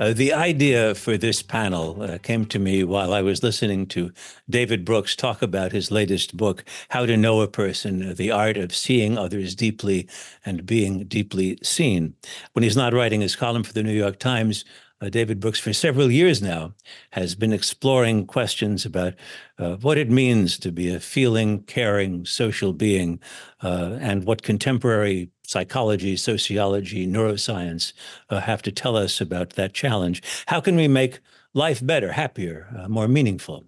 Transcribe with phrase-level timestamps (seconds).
[0.00, 4.10] Uh, the idea for this panel uh, came to me while I was listening to
[4.48, 8.56] David Brooks talk about his latest book, How to Know a Person uh, The Art
[8.56, 10.08] of Seeing Others Deeply
[10.46, 12.14] and Being Deeply Seen.
[12.54, 14.64] When he's not writing his column for the New York Times,
[15.02, 16.74] uh, David Brooks, for several years now,
[17.10, 19.14] has been exploring questions about
[19.58, 23.18] uh, what it means to be a feeling, caring, social being,
[23.62, 27.92] uh, and what contemporary psychology, sociology, neuroscience
[28.30, 30.22] uh, have to tell us about that challenge.
[30.46, 31.18] How can we make
[31.52, 33.64] life better, happier, uh, more meaningful?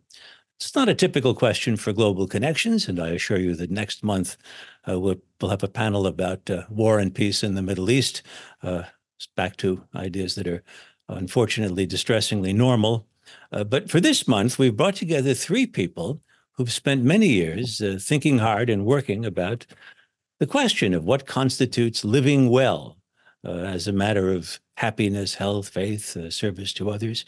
[0.60, 4.36] It's not a typical question for global connections, and I assure you that next month
[4.88, 8.22] uh, we'll, we'll, have a panel about war and peace in the Middle East.
[9.36, 10.62] back to ideas that are
[11.08, 13.06] unfortunately distressingly normal.
[13.52, 16.20] Uh, but for this month, we've brought together three people
[16.52, 19.66] who've spent many years uh, thinking hard and working about
[20.40, 22.96] the question of what constitutes living well
[23.44, 27.24] uh, as a matter of happiness, health, faith, uh, service to others.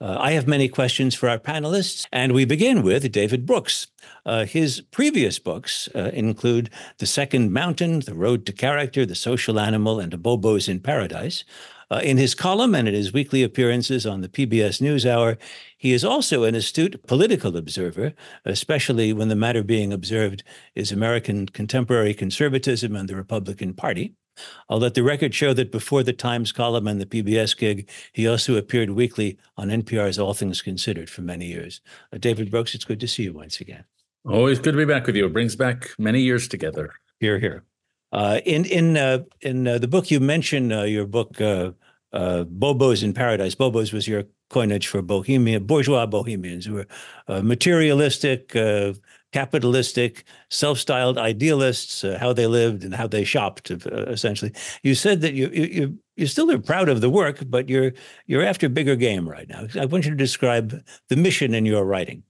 [0.00, 3.86] Uh, I have many questions for our panelists, and we begin with David Brooks.
[4.24, 10.00] Uh, his previous books include The Second Mountain, The Road to Character, The Social Animal,
[10.00, 11.44] and Bobos in Paradise.
[11.90, 15.36] Uh, in his column and in his weekly appearances on the PBS NewsHour,
[15.76, 18.12] he is also an astute political observer,
[18.44, 24.14] especially when the matter being observed is American contemporary conservatism and the Republican Party.
[24.68, 28.26] I'll let the record show that before the Times column and the PBS gig, he
[28.26, 31.80] also appeared weekly on NPR's All Things Considered for many years.
[32.12, 33.84] Uh, David Brooks, it's good to see you once again.
[34.24, 35.26] Always good to be back with you.
[35.26, 36.92] It brings back many years together.
[37.18, 37.64] Here, here.
[38.12, 41.70] Uh, in in uh, in uh, the book, you mentioned uh, your book uh,
[42.12, 46.86] uh, "Bobos in Paradise." Bobos was your coinage for bohemia, bourgeois bohemians who were
[47.42, 48.48] materialistic,
[49.32, 52.02] capitalistic, self-styled idealists.
[52.18, 54.52] how they lived and how they shopped, essentially.
[54.82, 57.92] You said that you you you still are proud of the work, but you're
[58.26, 59.68] you're after bigger game right now.
[59.80, 62.24] I want you to describe the mission in your writing.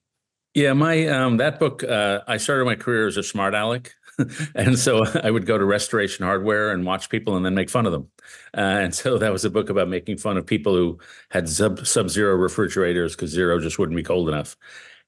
[0.53, 1.85] Yeah, my um, that book.
[1.85, 3.95] I started my career as a smart aleck.
[4.55, 7.87] and so I would go to Restoration Hardware and watch people and then make fun
[7.87, 8.09] of them.
[8.57, 10.99] Uh, and so that was a book about making fun of people who
[11.31, 14.57] had sub sub zero refrigerators because zero just wouldn't be cold enough.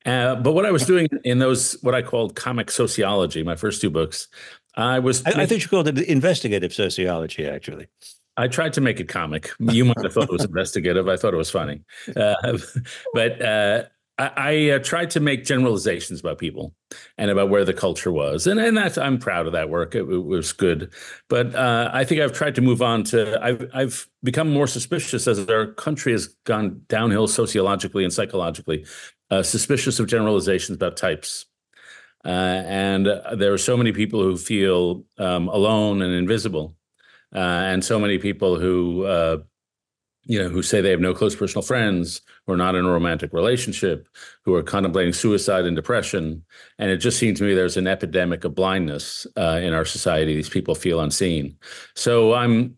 [0.04, 3.80] Uh, but what I was doing in those, what I called comic sociology, my first
[3.80, 4.26] two books,
[4.74, 5.24] I was.
[5.24, 7.86] I, I think you called it investigative sociology, actually.
[8.36, 9.50] I tried to make it comic.
[9.60, 11.08] You might have thought it was investigative.
[11.08, 11.82] I thought it was funny.
[12.16, 12.58] Uh,
[13.12, 13.84] but uh,
[14.22, 16.74] I, I uh, tried to make generalizations about people
[17.18, 19.94] and about where the culture was, and and that's I'm proud of that work.
[19.94, 20.92] It, it was good,
[21.28, 25.26] but uh, I think I've tried to move on to I've I've become more suspicious
[25.26, 28.86] as our country has gone downhill sociologically and psychologically,
[29.30, 31.46] uh, suspicious of generalizations about types.
[32.24, 36.76] Uh, and there are so many people who feel um, alone and invisible,
[37.34, 39.38] uh, and so many people who uh,
[40.24, 42.90] you know, who say they have no close personal friends, who are not in a
[42.90, 44.08] romantic relationship,
[44.44, 46.44] who are contemplating suicide and depression.
[46.78, 50.34] And it just seems to me there's an epidemic of blindness uh, in our society.
[50.34, 51.56] These people feel unseen.
[51.94, 52.76] So I'm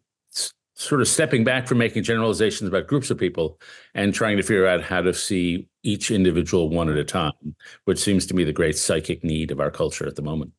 [0.74, 3.60] sort of stepping back from making generalizations about groups of people
[3.94, 7.98] and trying to figure out how to see each individual one at a time, which
[7.98, 10.52] seems to me the great psychic need of our culture at the moment.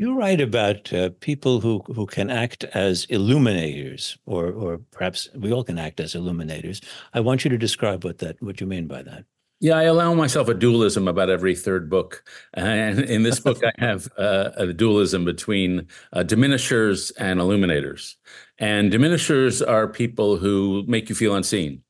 [0.00, 5.52] You write about uh, people who, who can act as illuminators, or or perhaps we
[5.52, 6.80] all can act as illuminators.
[7.12, 9.26] I want you to describe what that what you mean by that.
[9.60, 12.24] Yeah, I allow myself a dualism about every third book,
[12.54, 18.16] and in this book, I have uh, a dualism between uh, diminishers and illuminators.
[18.58, 21.82] And diminishers are people who make you feel unseen.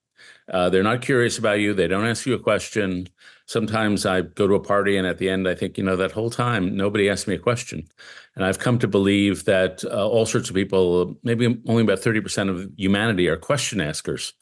[0.51, 1.73] Uh, they're not curious about you.
[1.73, 3.09] They don't ask you a question
[3.51, 6.13] sometimes I go to a party and at the end I think, you know, that
[6.13, 7.89] whole time nobody asked me a question.
[8.37, 12.49] And I've come to believe that uh, all sorts of people, maybe only about 30%
[12.49, 14.35] of humanity are question askers.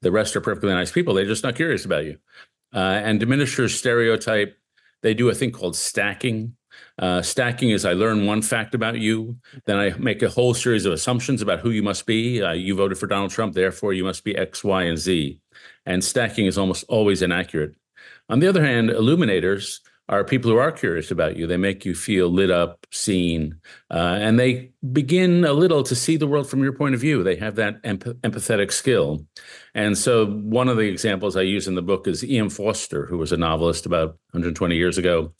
[0.00, 1.12] The rest are perfectly nice people.
[1.12, 2.16] They're just not curious about you.
[2.74, 4.56] Uh, and diminishers stereotype,
[5.02, 6.56] they do a thing called stacking.
[6.98, 9.36] Uh, stacking is I learn one fact about you,
[9.66, 12.42] then I make a whole series of assumptions about who you must be.
[12.42, 15.38] Uh, you voted for Donald Trump, therefore you must be X, Y, and Z.
[15.86, 17.74] And stacking is almost always inaccurate.
[18.28, 21.46] On the other hand, illuminators are people who are curious about you.
[21.46, 23.60] They make you feel lit up, seen,
[23.90, 27.22] uh, and they begin a little to see the world from your point of view.
[27.22, 29.26] They have that empath- empathetic skill.
[29.74, 32.50] And so, one of the examples I use in the book is E.M.
[32.50, 35.32] Forster, who was a novelist about 120 years ago.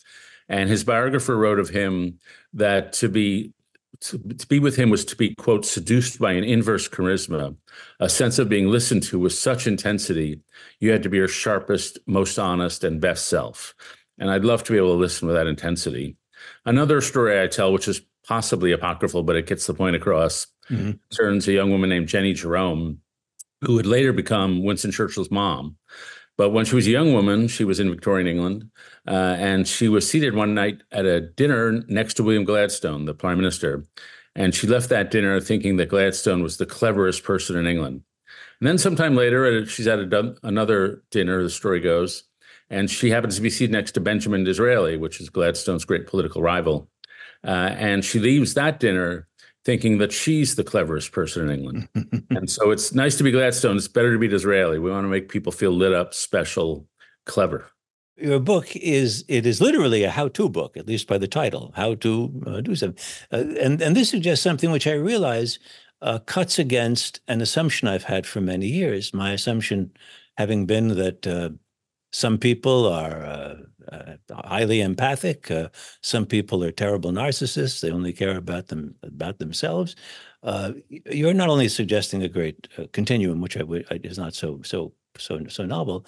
[0.49, 2.19] And his biographer wrote of him
[2.55, 3.53] that to be
[4.01, 7.57] to, to, be with him was to be, quote, seduced by an inverse charisma,
[8.01, 10.41] a sense of being listened to with such intensity,
[10.81, 13.75] you had to be your sharpest, most honest, and best self.
[14.19, 16.17] And I'd love to be able to listen with that intensity.
[16.65, 20.93] Another story I tell, which is possibly apocryphal, but it gets the point across, mm-hmm.
[21.09, 23.01] concerns a young woman named Jennie Jerome,
[23.63, 25.77] who would later become Winston Churchill's mom.
[26.37, 28.71] But when she was a young woman, she was in Victorian England,
[29.07, 33.15] uh, and she was seated one night at a dinner next to William Gladstone, the
[33.15, 33.85] prime minister.
[34.35, 38.03] And she left that dinner thinking that Gladstone was the cleverest person in England.
[38.61, 42.25] And then sometime later, uh, she's at a, another dinner, the story goes,
[42.69, 46.43] and she happens to be seated next to Benjamin Disraeli, which is Gladstone's great political
[46.43, 46.89] rival.
[47.45, 49.29] Uh, and she leaves that dinner
[49.65, 51.89] thinking that she's the cleverest person in England.
[52.31, 53.77] and so it's nice to be Gladstone.
[53.77, 54.79] It's better to be Disraeli.
[54.79, 56.87] We want to make people feel lit up, special,
[57.27, 57.71] clever.
[58.17, 61.97] Your book is it is literally a how-to book, at least by the title, how
[61.97, 63.03] to uh, do something.
[63.33, 65.59] Uh, and and this suggests something which I realize
[66.01, 69.13] uh, cuts against an assumption I've had for many years.
[69.13, 69.93] My assumption
[70.37, 71.51] having been that uh,
[72.15, 73.57] some people are uh,
[73.91, 74.15] uh,
[74.45, 75.51] highly empathic.
[75.51, 75.69] Uh,
[76.01, 77.81] some people are terrible narcissists.
[77.81, 79.97] They only care about them about themselves.
[80.45, 83.65] Uh, you're not only suggesting a great uh, continuum, which I,
[84.05, 86.07] is not so so so so novel,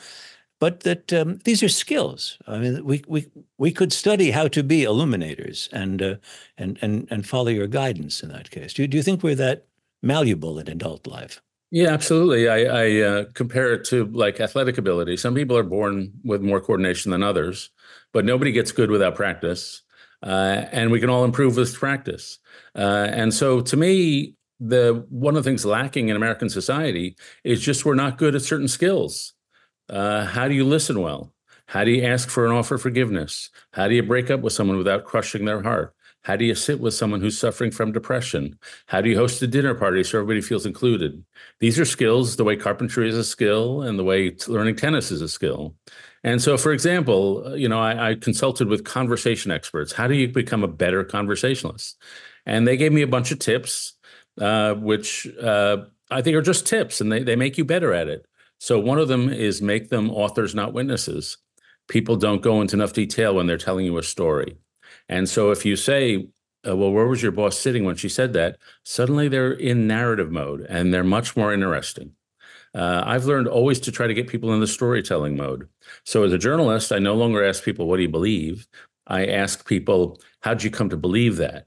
[0.60, 2.38] but that um, these are skills.
[2.46, 3.26] I mean, we we
[3.58, 6.16] we could study how to be illuminators and uh,
[6.56, 8.74] and and and follow your guidance in that case.
[8.74, 9.66] Do do you think we're that
[10.02, 11.42] malleable in adult life?
[11.70, 12.48] Yeah, absolutely.
[12.48, 15.16] I, I uh, compare it to like athletic ability.
[15.16, 17.70] Some people are born with more coordination than others,
[18.12, 19.82] but nobody gets good without practice.
[20.22, 22.38] Uh, and we can all improve with practice.
[22.74, 27.60] Uh, and so, to me, the one of the things lacking in American society is
[27.60, 29.34] just we're not good at certain skills.
[29.90, 31.34] Uh, how do you listen well?
[31.68, 33.50] How do you ask for an offer of forgiveness?
[33.72, 35.95] How do you break up with someone without crushing their heart?
[36.26, 38.58] How do you sit with someone who's suffering from depression?
[38.86, 41.24] How do you host a dinner party so everybody feels included?
[41.60, 45.22] These are skills, the way carpentry is a skill and the way learning tennis is
[45.22, 45.76] a skill.
[46.24, 49.92] And so, for example, uh, you know, I, I consulted with conversation experts.
[49.92, 51.96] How do you become a better conversationalist?
[52.44, 53.92] And they gave me a bunch of tips,
[54.40, 58.08] uh, which uh, I think are just tips and they, they make you better at
[58.08, 58.26] it.
[58.58, 61.38] So, one of them is make them authors, not witnesses.
[61.86, 64.56] People don't go into enough detail when they're telling you a story.
[65.08, 66.28] And so if you say,
[66.66, 68.58] uh, well, where was your boss sitting when she said that?
[68.82, 72.12] Suddenly they're in narrative mode and they're much more interesting.
[72.74, 75.68] Uh, I've learned always to try to get people in the storytelling mode.
[76.04, 78.66] So as a journalist, I no longer ask people, what do you believe?
[79.06, 81.66] I ask people, how'd you come to believe that?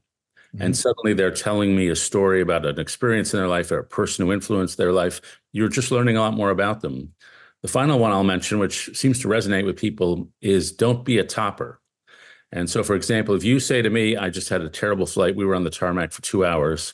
[0.53, 0.61] Mm-hmm.
[0.61, 3.83] And suddenly they're telling me a story about an experience in their life or a
[3.83, 5.21] person who influenced their life.
[5.51, 7.13] You're just learning a lot more about them.
[7.61, 11.23] The final one I'll mention, which seems to resonate with people, is don't be a
[11.23, 11.81] topper.
[12.51, 15.35] And so, for example, if you say to me, I just had a terrible flight,
[15.35, 16.93] we were on the tarmac for two hours.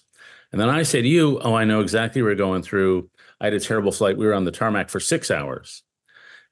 [0.51, 3.09] And then I say to you, Oh, I know exactly what we're going through.
[3.39, 5.83] I had a terrible flight, we were on the tarmac for six hours.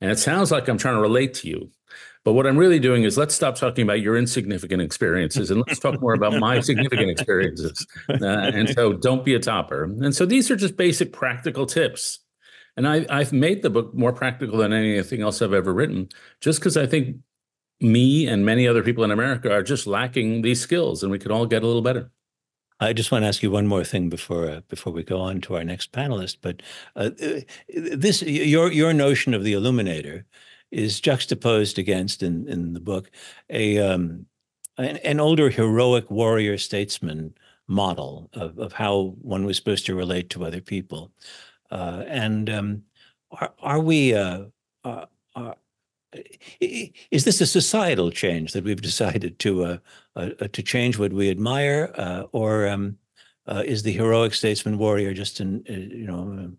[0.01, 1.71] And it sounds like I'm trying to relate to you.
[2.25, 5.79] But what I'm really doing is let's stop talking about your insignificant experiences and let's
[5.79, 7.85] talk more about my significant experiences.
[8.09, 9.83] Uh, and so don't be a topper.
[9.83, 12.19] And so these are just basic practical tips.
[12.77, 16.09] And I, I've made the book more practical than anything else I've ever written,
[16.39, 17.17] just because I think
[17.83, 21.31] me and many other people in America are just lacking these skills, and we could
[21.31, 22.11] all get a little better.
[22.79, 25.41] I just want to ask you one more thing before uh, before we go on
[25.41, 26.37] to our next panelist.
[26.41, 26.61] But
[26.95, 27.11] uh,
[27.67, 30.25] this your your notion of the illuminator
[30.71, 33.11] is juxtaposed against in in the book
[33.49, 34.25] a um,
[34.77, 37.35] an, an, older heroic warrior statesman
[37.67, 41.11] model of, of how one was supposed to relate to other people.
[41.71, 42.83] Uh, and um,
[43.31, 44.45] are, are we uh,
[44.83, 45.07] are,
[46.59, 49.77] is this a societal change that we've decided to uh,
[50.15, 52.97] uh, uh, to change what we admire, uh, or um,
[53.47, 56.51] uh, is the heroic statesman warrior just an uh, you know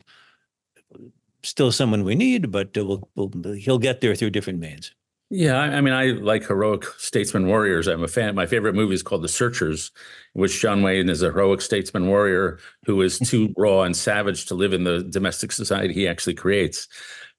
[1.42, 4.92] still someone we need, but we'll, we'll, he'll get there through different means?
[5.36, 7.88] Yeah, I, I, mean, I like heroic statesman warriors.
[7.88, 8.36] I'm a fan.
[8.36, 9.90] My favorite movie is called The Searchers,
[10.34, 14.54] which John Wayne is a heroic statesman warrior who is too raw and savage to
[14.54, 16.86] live in the domestic society he actually creates.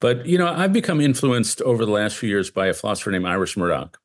[0.02, 3.28] But, you know, I've become influenced over the last few years by a philosopher named
[3.28, 3.98] Iris Murdoch.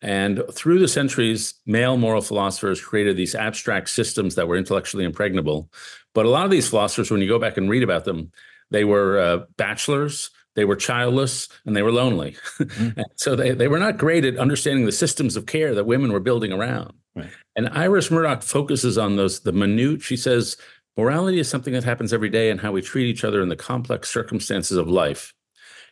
[0.00, 5.72] And through the centuries, male moral philosophers created these abstract systems that were intellectually impregnable.
[6.14, 8.30] But a lot of these philosophers, when you go back and read about them,
[8.70, 12.36] they were uh, bachelors, they were childless, and they were lonely.
[12.58, 13.02] Mm-hmm.
[13.14, 16.18] so they, they were not great at understanding the systems of care that women were
[16.18, 16.92] building around.
[17.14, 17.30] Right.
[17.54, 20.02] And Iris Murdoch focuses on those, the minute.
[20.02, 20.56] She says,
[20.96, 23.56] Morality is something that happens every day and how we treat each other in the
[23.56, 25.32] complex circumstances of life.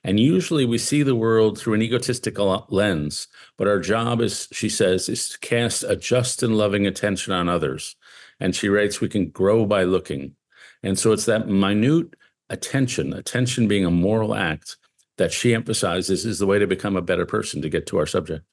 [0.03, 4.69] And usually we see the world through an egotistical lens, but our job is, she
[4.69, 7.95] says, is to cast a just and loving attention on others.
[8.41, 10.35] And she writes, we can grow by looking.
[10.83, 12.15] And so it's that minute
[12.51, 14.77] attention, attention being a moral act
[15.19, 18.07] that she emphasizes is the way to become a better person to get to our
[18.07, 18.45] subject.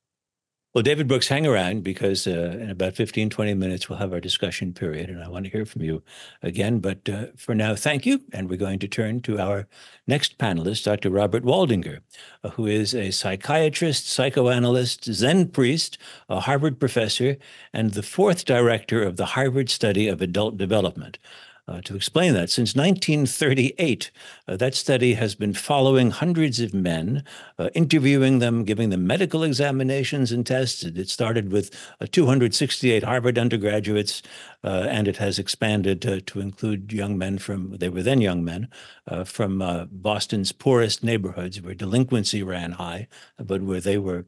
[0.74, 4.20] Well, David Brooks, hang around because uh, in about 15, 20 minutes, we'll have our
[4.20, 6.02] discussion period, and I want to hear from you
[6.42, 6.80] again.
[6.80, 8.22] But uh, for now, thank you.
[8.34, 9.68] And we're going to turn to our
[10.08, 11.12] next panelist, Dr.
[11.12, 12.00] Robert Waldinger,
[12.44, 17.38] uh, who is a psychiatrist, psychoanalyst, Zen priest, a Harvard professor,
[17.72, 21.20] and the fourth director of the Harvard Study of Adult Development.
[21.66, 22.50] Uh, to explain that.
[22.50, 24.12] Since 1938,
[24.50, 27.24] uh, that study has been following hundreds of men,
[27.58, 30.84] uh, interviewing them, giving them medical examinations and tests.
[30.84, 34.22] It started with uh, 268 Harvard undergraduates,
[34.66, 38.68] uh, and it has expanded to include young men from, they were then young men,
[39.08, 44.26] uh, from Boston's poorest neighborhoods where delinquency ran high, but where they were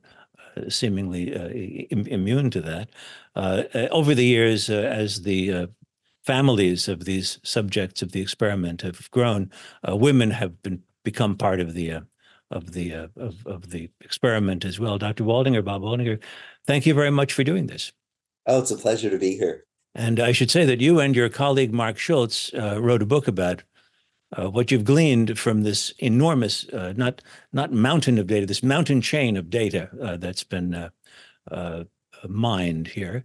[0.69, 1.33] seemingly
[1.91, 2.89] Im- immune to that.
[3.91, 5.67] over the years, as the
[6.25, 9.51] families of these subjects of the experiment have grown,
[9.87, 12.01] uh, women have been become part of the uh,
[12.51, 14.97] of the uh, of, of the experiment as well.
[14.97, 15.23] Dr.
[15.23, 16.19] Waldinger, Bob Waldinger,
[16.65, 17.93] thank you very much for doing this.
[18.47, 19.65] Oh, it's a pleasure to be here.
[19.93, 23.27] And I should say that you and your colleague Marc Schulz uh, wrote a book
[23.27, 23.63] about
[24.37, 27.21] uh, what you've gleaned from this enormous, uh, not
[27.53, 29.89] not mountain of data, this mountain chain of data
[30.19, 30.89] that's been
[32.27, 33.23] mined here.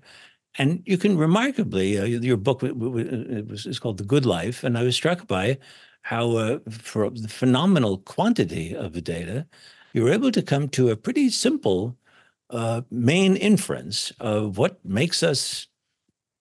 [0.58, 4.82] And you can remarkably, uh, your book it was called The Good Life, and I
[4.82, 5.58] was struck by
[6.02, 9.46] how, uh, for the phenomenal quantity of the data,
[9.92, 11.96] you were able to come to a pretty simple
[12.50, 15.66] uh, main inference of what makes us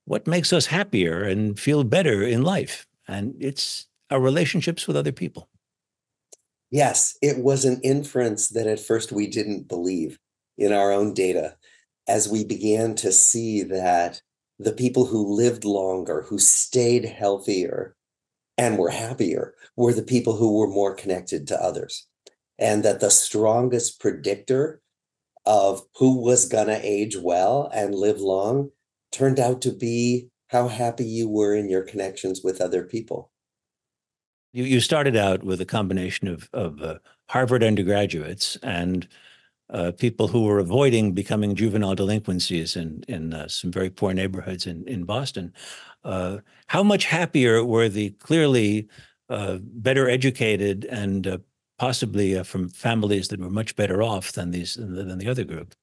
[0.06, 5.12] what makes us happier and feel better in life, and it's our relationships with other
[5.12, 5.48] people.
[6.72, 10.18] Yes, it was an inference that at first we didn't believe
[10.58, 11.58] in our own data
[12.10, 14.22] as we began to see that
[14.58, 17.96] the people who lived longer, who stayed healthier
[18.58, 22.08] and were happier, were the people who were more connected to others.
[22.58, 24.82] And that the strongest predictor
[25.46, 28.72] of who was going to age well and live long
[29.12, 33.32] turned out to be how happy you were in your connections with other people.
[34.52, 36.96] You, you started out with a combination of, of uh,
[37.28, 39.08] Harvard undergraduates and
[39.72, 44.66] uh, people who were avoiding becoming juvenile delinquencies in in uh, some very poor neighborhoods
[44.66, 45.54] in in Boston.
[46.04, 48.88] Uh, how much happier were the clearly
[49.30, 51.38] uh, better educated and uh,
[51.78, 55.76] possibly uh, from families that were much better off than these than the other group?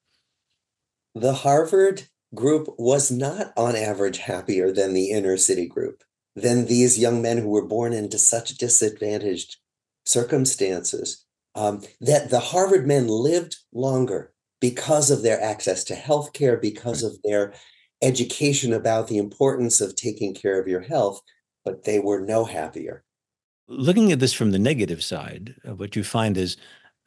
[1.15, 2.03] The Harvard
[2.35, 6.03] group was not on average happier than the inner city group
[6.35, 9.57] than these young men who were born into such disadvantaged
[10.05, 11.25] circumstances
[11.57, 17.03] um, that the Harvard men lived longer because of their access to health care, because
[17.03, 17.53] of their
[18.01, 21.19] education about the importance of taking care of your health,
[21.65, 23.03] but they were no happier.
[23.67, 26.57] Looking at this from the negative side, uh, what you find is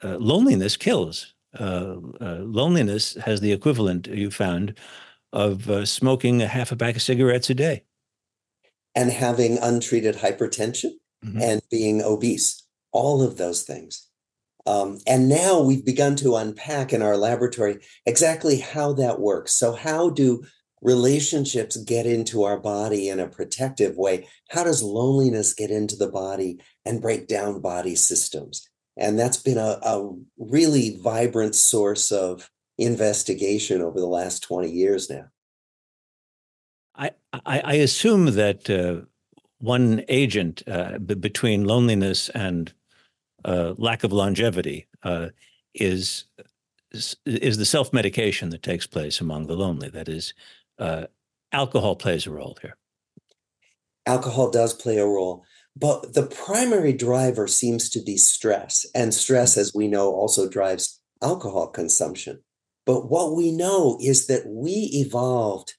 [0.02, 1.34] uh, loneliness kills.
[1.58, 4.78] Uh, uh loneliness has the equivalent, you found,
[5.32, 7.84] of uh, smoking a half a pack of cigarettes a day.
[8.94, 10.92] And having untreated hypertension
[11.24, 11.40] mm-hmm.
[11.40, 14.09] and being obese, all of those things.
[14.66, 19.52] Um, and now we've begun to unpack in our laboratory exactly how that works.
[19.52, 20.44] So, how do
[20.82, 24.28] relationships get into our body in a protective way?
[24.50, 28.68] How does loneliness get into the body and break down body systems?
[28.96, 35.08] And that's been a, a really vibrant source of investigation over the last 20 years
[35.08, 35.26] now.
[36.96, 37.12] I,
[37.46, 39.06] I, assume that uh,
[39.58, 42.72] one agent uh, b- between loneliness and
[43.44, 45.28] uh, lack of longevity uh,
[45.74, 46.24] is
[47.24, 49.88] is the self medication that takes place among the lonely.
[49.88, 50.34] That is,
[50.78, 51.06] uh,
[51.52, 52.76] alcohol plays a role here.
[54.06, 55.44] Alcohol does play a role,
[55.76, 61.00] but the primary driver seems to be stress, and stress, as we know, also drives
[61.22, 62.42] alcohol consumption.
[62.86, 65.74] But what we know is that we evolved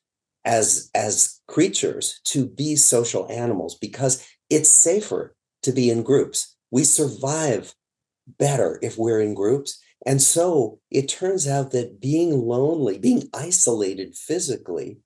[0.45, 6.83] as as creatures to be social animals because it's safer to be in groups we
[6.83, 7.75] survive
[8.39, 9.79] better if we're in groups.
[10.05, 14.97] And so it turns out that being lonely, being isolated physically,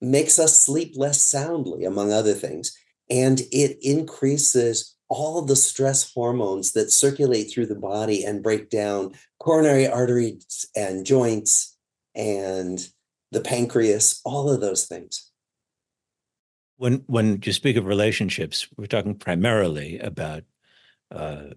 [0.00, 2.76] makes us sleep less soundly, among other things.
[3.10, 9.14] And it increases all the stress hormones that circulate through the body and break down
[9.40, 11.76] coronary arteries and joints
[12.14, 12.86] and
[13.32, 15.30] the pancreas, all of those things.
[16.76, 20.44] When when you speak of relationships, we're talking primarily about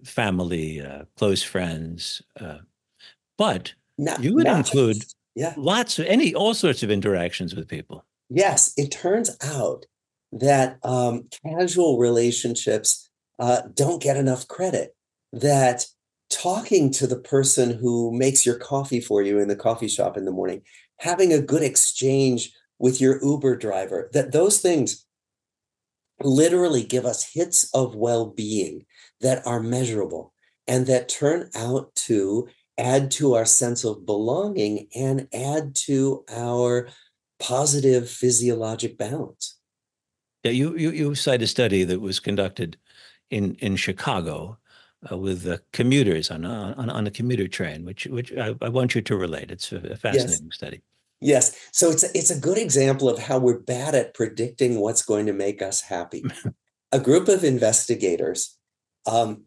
[0.04, 2.22] family, uh, close friends.
[2.40, 2.58] Uh,
[3.38, 3.74] but
[4.20, 5.54] you would include just, yeah.
[5.56, 8.04] lots of any all sorts of interactions with people.
[8.28, 9.86] Yes, it turns out
[10.32, 14.94] that um, casual relationships uh, don't get enough credit.
[15.32, 15.86] That
[16.30, 20.24] talking to the person who makes your coffee for you in the coffee shop in
[20.24, 20.62] the morning,
[20.98, 25.06] having a good exchange with your Uber driver, that those things
[26.20, 28.84] literally give us hits of well-being
[29.22, 30.32] that are measurable
[30.66, 32.48] and that turn out to
[32.78, 36.88] add to our sense of belonging and add to our
[37.38, 39.58] positive physiologic balance.
[40.44, 42.76] Yeah, you you you cite a study that was conducted
[43.30, 44.58] in in Chicago
[45.10, 48.68] uh, with uh, commuters on, a, on on a commuter train, which which I, I
[48.68, 49.50] want you to relate.
[49.50, 50.54] It's a, a fascinating yes.
[50.54, 50.82] study.
[51.20, 55.02] Yes, so it's a, it's a good example of how we're bad at predicting what's
[55.02, 56.24] going to make us happy.
[56.92, 58.58] a group of investigators
[59.06, 59.44] um,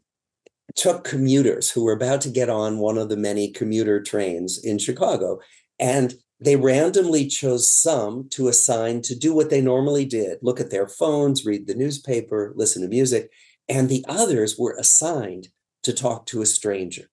[0.75, 4.77] took commuters who were about to get on one of the many commuter trains in
[4.77, 5.39] Chicago,
[5.79, 10.69] and they randomly chose some to assign to do what they normally did look at
[10.69, 13.31] their phones, read the newspaper, listen to music.
[13.69, 15.47] And the others were assigned
[15.83, 17.09] to talk to a stranger.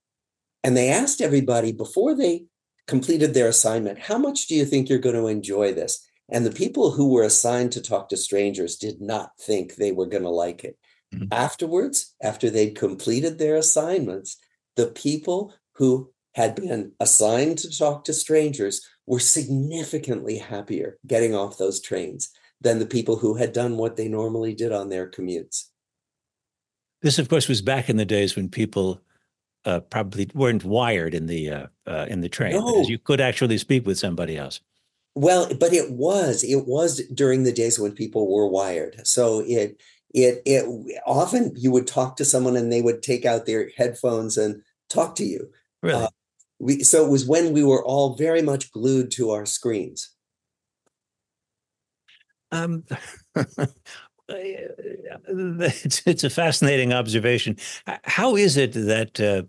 [0.64, 2.44] And they asked everybody before they
[2.87, 6.06] completed their assignment, how much do you think you're going to enjoy this?
[6.28, 10.06] And the people who were assigned to talk to strangers did not think they were
[10.06, 10.76] going to like it.
[11.12, 11.26] Mm-hmm.
[11.33, 14.38] Afterwards, after they'd completed their assignments,
[14.76, 21.59] the people who had been assigned to talk to strangers were significantly happier getting off
[21.59, 25.66] those trains than the people who had done what they normally did on their commutes.
[27.02, 29.02] This, of course, was back in the days when people
[29.64, 32.64] uh, probably weren't wired in the uh, uh, in the train no.
[32.64, 34.61] because you could actually speak with somebody else.
[35.14, 39.07] Well, but it was it was during the days when people were wired.
[39.07, 39.81] So it
[40.14, 44.37] it it often you would talk to someone and they would take out their headphones
[44.37, 45.50] and talk to you.
[45.83, 46.04] Really?
[46.04, 46.09] Uh,
[46.59, 50.11] we, so it was when we were all very much glued to our screens.
[52.52, 52.85] Um,
[54.28, 57.57] it's, it's a fascinating observation.
[58.04, 59.42] How is it that uh,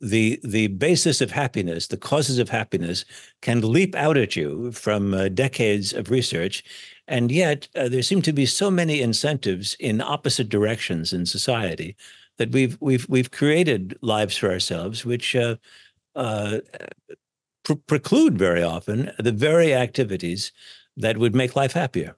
[0.00, 3.04] the the basis of happiness, the causes of happiness,
[3.42, 6.62] can leap out at you from uh, decades of research,
[7.08, 11.96] and yet uh, there seem to be so many incentives in opposite directions in society
[12.38, 15.56] that we've we've we've created lives for ourselves which uh,
[16.14, 16.58] uh,
[17.64, 20.52] pre- preclude very often the very activities
[20.96, 22.16] that would make life happier.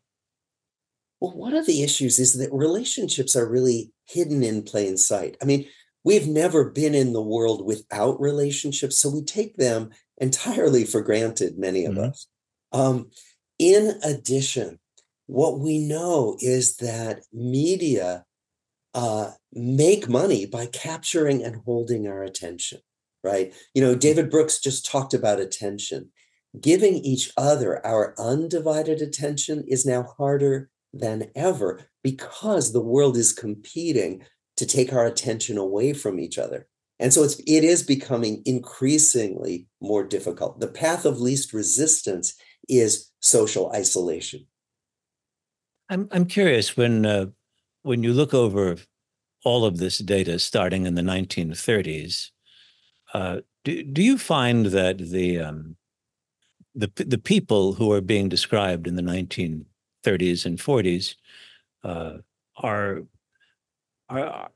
[1.20, 5.36] Well, one of the issues is that relationships are really hidden in plain sight.
[5.42, 5.66] I mean,
[6.04, 11.58] we've never been in the world without relationships, so we take them entirely for granted,
[11.58, 12.10] many of mm-hmm.
[12.10, 12.28] us.
[12.72, 13.10] Um,
[13.58, 14.78] in addition,
[15.26, 18.24] what we know is that media
[18.94, 22.80] uh, make money by capturing and holding our attention
[23.22, 23.52] right?
[23.74, 26.10] You know, David Brooks just talked about attention.
[26.60, 33.32] Giving each other our undivided attention is now harder than ever because the world is
[33.32, 34.24] competing
[34.56, 36.66] to take our attention away from each other.
[36.98, 40.58] And so it's it is becoming increasingly more difficult.
[40.58, 42.34] The path of least resistance
[42.68, 44.46] is social isolation.
[45.88, 47.26] I'm I'm curious when uh,
[47.82, 48.76] when you look over
[49.44, 52.30] all of this data starting in the 1930s,
[53.14, 55.76] uh, do, do you find that the um,
[56.74, 61.14] the the people who are being described in the 1930s and 40s
[61.84, 62.18] uh,
[62.56, 63.02] are
[64.08, 64.50] are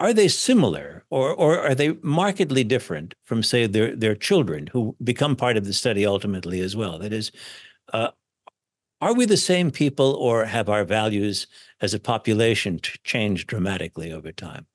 [0.00, 4.96] are they similar or or are they markedly different from say their their children who
[5.02, 7.30] become part of the study ultimately as well that is
[7.92, 8.10] uh,
[9.00, 11.46] are we the same people or have our values
[11.80, 14.66] as a population changed dramatically over time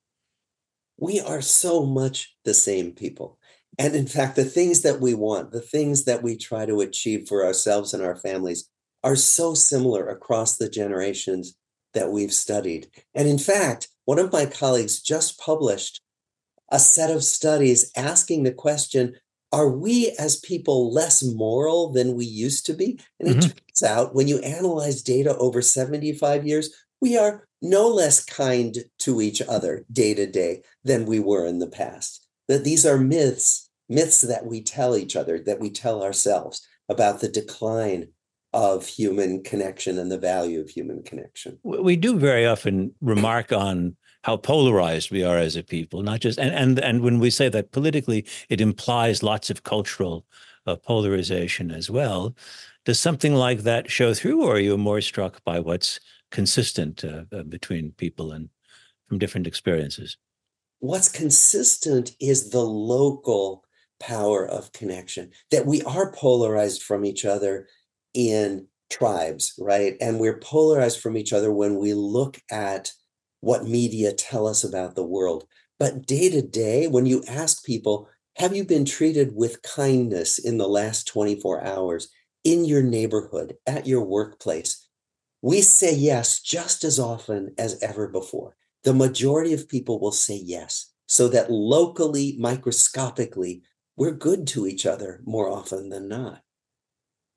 [0.98, 3.38] we are so much the same people.
[3.78, 7.28] And in fact, the things that we want, the things that we try to achieve
[7.28, 8.68] for ourselves and our families
[9.04, 11.56] are so similar across the generations
[11.94, 12.88] that we've studied.
[13.14, 16.00] And in fact, one of my colleagues just published
[16.70, 19.14] a set of studies asking the question
[19.52, 23.00] Are we as people less moral than we used to be?
[23.18, 23.38] And mm-hmm.
[23.38, 28.76] it turns out when you analyze data over 75 years, we are no less kind
[29.00, 32.26] to each other day to day than we were in the past.
[32.48, 37.20] That these are myths, myths that we tell each other, that we tell ourselves about
[37.20, 38.08] the decline
[38.52, 41.58] of human connection and the value of human connection.
[41.62, 43.96] We do very often remark on
[44.28, 47.48] how polarized we are as a people, not just and and and when we say
[47.48, 50.26] that politically, it implies lots of cultural
[50.66, 52.36] uh, polarization as well.
[52.84, 55.98] Does something like that show through, or are you more struck by what's
[56.30, 58.50] consistent uh, uh, between people and
[59.06, 60.18] from different experiences?
[60.80, 62.66] What's consistent is the
[62.98, 63.64] local
[63.98, 67.66] power of connection, that we are polarized from each other
[68.12, 69.96] in tribes, right?
[70.02, 72.92] And we're polarized from each other when we look at
[73.40, 75.46] what media tell us about the world.
[75.78, 80.58] But day to day, when you ask people, Have you been treated with kindness in
[80.58, 82.08] the last 24 hours
[82.44, 84.88] in your neighborhood, at your workplace?
[85.42, 88.56] We say yes just as often as ever before.
[88.84, 93.62] The majority of people will say yes, so that locally, microscopically,
[93.96, 96.42] we're good to each other more often than not.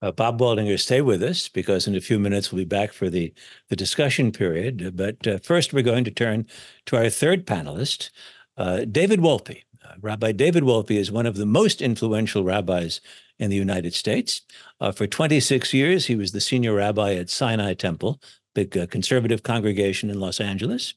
[0.01, 3.09] Uh, Bob Waldinger, stay with us because in a few minutes we'll be back for
[3.09, 3.33] the,
[3.69, 4.95] the discussion period.
[4.95, 6.47] But uh, first, we're going to turn
[6.87, 8.09] to our third panelist,
[8.57, 9.63] uh, David Wolpe.
[9.83, 12.99] Uh, Rabbi David Wolpe is one of the most influential rabbis
[13.37, 14.41] in the United States.
[14.79, 18.19] Uh, for 26 years, he was the senior rabbi at Sinai Temple,
[18.53, 20.93] big uh, conservative congregation in Los Angeles.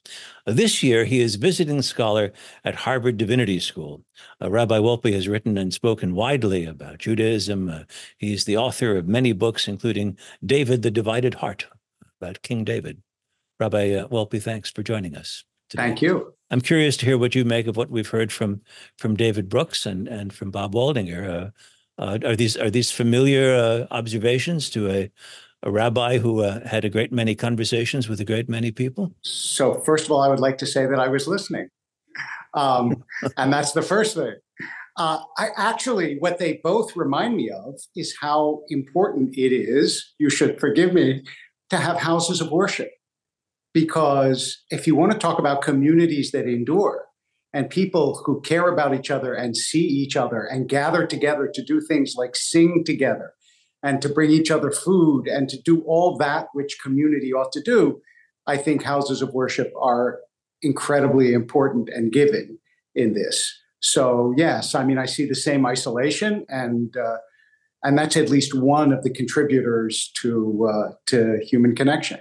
[0.47, 2.33] Uh, this year, he is visiting scholar
[2.65, 4.03] at Harvard Divinity School.
[4.43, 7.69] Uh, Rabbi Wolpe has written and spoken widely about Judaism.
[7.69, 7.81] Uh,
[8.19, 11.67] he's the author of many books, including David the Divided Heart,
[12.21, 13.03] about King David.
[13.61, 15.45] Rabbi uh, Wolpe, thanks for joining us.
[15.71, 15.85] Today.
[15.85, 16.35] Thank you.
[16.51, 18.61] I'm curious to hear what you make of what we've heard from
[18.99, 21.53] from David Brooks and and from Bob Waldinger.
[21.99, 25.11] Uh, are these are these familiar observations to a
[25.65, 29.13] a rabbi who uh, had a great many conversations with a great many people?
[29.23, 31.69] So, first of all, I would like to say that I was listening.
[32.53, 33.03] Um,
[33.37, 34.35] and that's the first thing.
[34.97, 40.31] Uh, I actually, what they both remind me of is how important it is, you
[40.31, 41.25] should forgive me,
[41.71, 42.91] to have houses of worship.
[43.73, 47.07] Because if you want to talk about communities that endure
[47.53, 51.63] and people who care about each other and see each other and gather together to
[51.63, 53.33] do things like sing together
[53.85, 57.61] and to bring each other food and to do all that which community ought to
[57.61, 58.01] do,
[58.47, 60.21] I think houses of worship are
[60.63, 62.59] incredibly important and giving
[62.95, 63.55] in this.
[63.81, 67.19] So yes, I mean I see the same isolation, and uh,
[67.83, 72.21] and that's at least one of the contributors to uh, to human connection.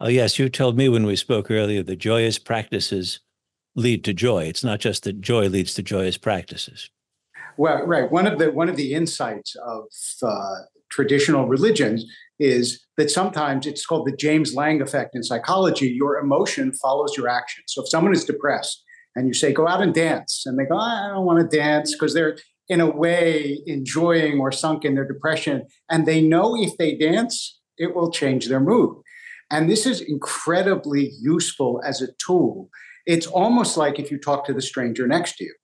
[0.00, 3.20] Oh yes, you told me when we spoke earlier that joyous practices
[3.76, 4.44] lead to joy.
[4.44, 6.90] It's not just that joy leads to joyous practices.
[7.60, 8.10] Well, right.
[8.10, 9.84] One of the one of the insights of
[10.22, 12.06] uh, traditional religions
[12.38, 15.88] is that sometimes it's called the James Lange effect in psychology.
[15.88, 17.62] Your emotion follows your action.
[17.66, 18.82] So if someone is depressed
[19.14, 21.92] and you say, "Go out and dance," and they go, "I don't want to dance,"
[21.92, 22.38] because they're
[22.70, 27.60] in a way enjoying or sunk in their depression, and they know if they dance,
[27.76, 28.96] it will change their mood.
[29.50, 32.70] And this is incredibly useful as a tool.
[33.04, 35.54] It's almost like if you talk to the stranger next to you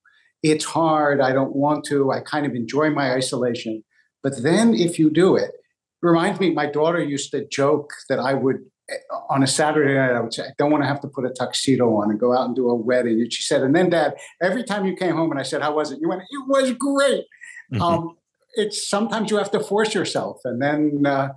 [0.43, 1.21] it's hard.
[1.21, 2.11] I don't want to.
[2.11, 3.83] I kind of enjoy my isolation.
[4.23, 8.19] But then if you do it, it reminds me, my daughter used to joke that
[8.19, 8.57] I would,
[8.89, 8.95] eh,
[9.29, 11.29] on a Saturday night, I would say, I don't want to have to put a
[11.29, 13.21] tuxedo on and go out and do a wedding.
[13.21, 15.75] And she said, and then dad, every time you came home and I said, how
[15.75, 15.99] was it?
[16.01, 17.25] You went, it was great.
[17.73, 17.81] Mm-hmm.
[17.81, 18.17] Um,
[18.55, 21.29] it's sometimes you have to force yourself and then uh,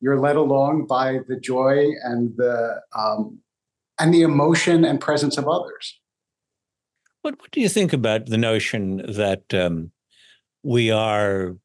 [0.00, 3.38] you're led along by the joy and the, um,
[3.98, 5.98] and the emotion and presence of others.
[7.26, 9.90] What, what do you think about the notion that um,
[10.62, 11.56] we are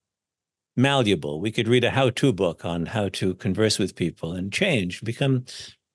[0.75, 1.39] malleable?
[1.39, 5.45] We could read a how-to book on how to converse with people and change, become,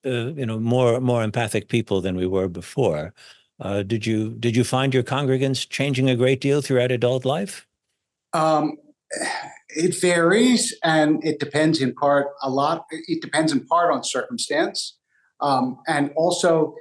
[0.04, 3.12] uh, you know, more more empathic people than we were before.
[3.58, 7.66] Uh, did you did you find your congregants changing a great deal throughout adult life?
[8.34, 8.76] Um,
[9.70, 12.84] it varies, and it depends in part a lot.
[12.92, 14.96] It depends in part on circumstance,
[15.40, 16.76] um, and also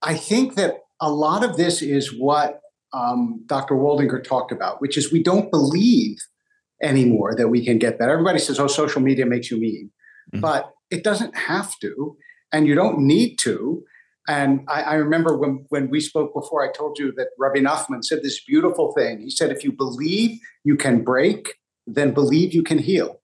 [0.00, 2.60] I think that a lot of this is what
[2.94, 3.74] um, Dr.
[3.74, 6.16] Waldinger talked about, which is we don't believe
[6.80, 8.12] anymore that we can get better.
[8.12, 9.90] Everybody says, oh, social media makes you mean,
[10.32, 10.40] mm-hmm.
[10.40, 12.16] but it doesn't have to,
[12.52, 13.82] and you don't need to.
[14.28, 18.04] And I, I, remember when, when we spoke before, I told you that Rabbi Nachman
[18.04, 19.20] said this beautiful thing.
[19.20, 21.54] He said, if you believe you can break,
[21.88, 23.20] then believe you can heal.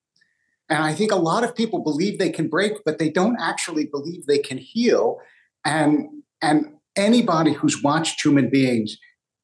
[0.68, 3.86] And I think a lot of people believe they can break, but they don't actually
[3.86, 5.18] believe they can heal.
[5.64, 6.08] And
[6.42, 8.98] and anybody who's watched human beings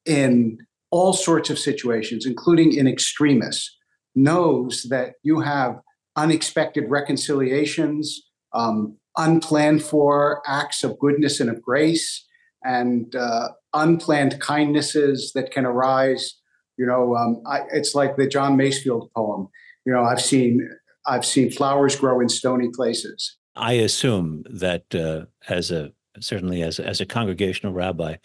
[0.05, 0.57] in
[0.91, 3.75] all sorts of situations, including in extremis,
[4.13, 5.79] knows that you have
[6.15, 8.21] unexpected reconciliations,
[8.53, 12.25] um, unplanned for acts of goodness and of grace,
[12.63, 16.35] and uh, unplanned kindnesses that can arise.
[16.77, 19.47] You know, um, I, it's like the John Masefield poem.
[19.85, 20.67] You know, I've seen
[21.05, 23.37] I've seen flowers grow in stony places.
[23.55, 28.15] I assume that uh, as a certainly as as a congregational rabbi,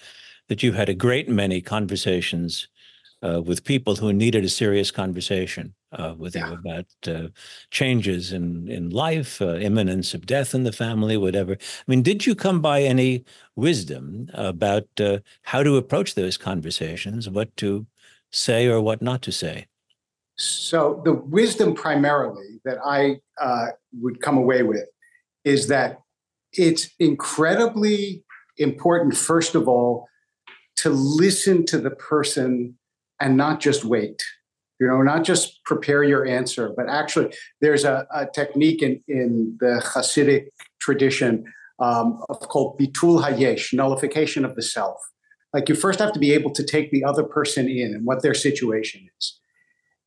[0.49, 2.69] that you had a great many conversations
[3.23, 6.49] uh, with people who needed a serious conversation uh, with yeah.
[6.49, 7.29] you about uh,
[7.71, 11.53] changes in in life, uh, imminence of death in the family, whatever.
[11.53, 13.25] I mean, did you come by any
[13.57, 17.87] wisdom about uh, how to approach those conversations, what to
[18.31, 19.67] say or what not to say?
[20.37, 23.67] So the wisdom primarily that I uh,
[24.01, 24.87] would come away with
[25.45, 26.01] is that
[26.53, 28.25] it's incredibly
[28.57, 30.09] important, first of all,
[30.77, 32.77] to listen to the person
[33.21, 34.23] and not just wait.
[34.81, 39.59] You know, not just prepare your answer, but actually, there's a, a technique in, in
[39.61, 40.47] the Hasidic
[40.81, 41.45] tradition
[41.81, 44.99] um, called bitul hayesh, nullification of the self.
[45.53, 48.23] Like you first have to be able to take the other person in and what
[48.23, 49.39] their situation is.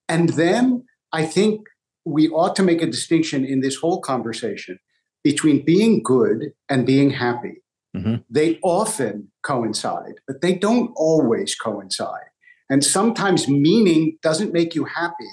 [0.09, 1.67] And then I think
[2.05, 4.79] we ought to make a distinction in this whole conversation
[5.23, 7.61] between being good and being happy.
[7.95, 8.15] Mm-hmm.
[8.29, 12.29] They often coincide, but they don't always coincide.
[12.69, 15.29] And sometimes meaning doesn't make you happy,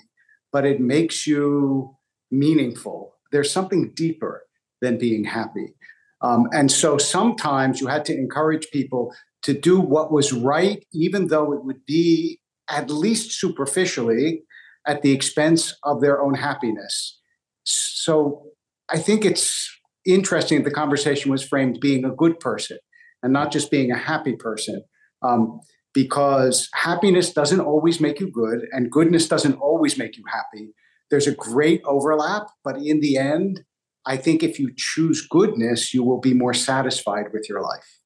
[0.52, 1.96] but it makes you
[2.30, 3.14] meaningful.
[3.32, 4.44] There's something deeper
[4.80, 5.74] than being happy.
[6.22, 11.28] Um, and so sometimes you had to encourage people to do what was right, even
[11.28, 14.42] though it would be at least superficially
[14.86, 17.18] at the expense of their own happiness.
[17.64, 18.46] So
[18.88, 19.70] I think it's
[20.06, 22.78] interesting the conversation was framed being a good person
[23.22, 24.82] and not just being a happy person.
[25.22, 25.60] Um,
[25.92, 30.72] because happiness doesn't always make you good, and goodness doesn't always make you happy.
[31.10, 33.64] There's a great overlap, but in the end,
[34.06, 37.98] I think if you choose goodness, you will be more satisfied with your life.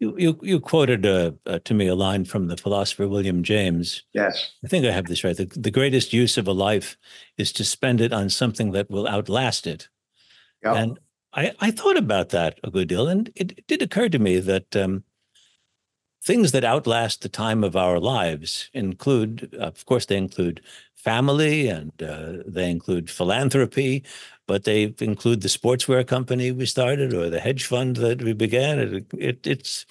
[0.00, 4.04] You you, you quoted uh, uh, to me a line from the philosopher William James.
[4.14, 5.36] Yes, I think I have this right.
[5.36, 6.96] The, the greatest use of a life
[7.36, 9.88] is to spend it on something that will outlast it.
[10.62, 10.76] Yep.
[10.76, 10.98] And
[11.32, 14.40] I, I thought about that a good deal, and it, it did occur to me
[14.40, 15.04] that um,
[16.22, 20.60] things that outlast the time of our lives include, of course, they include
[20.96, 24.04] family and uh, they include philanthropy,
[24.46, 28.78] but they include the sportswear company we started or the hedge fund that we began.
[28.78, 29.86] It, it it's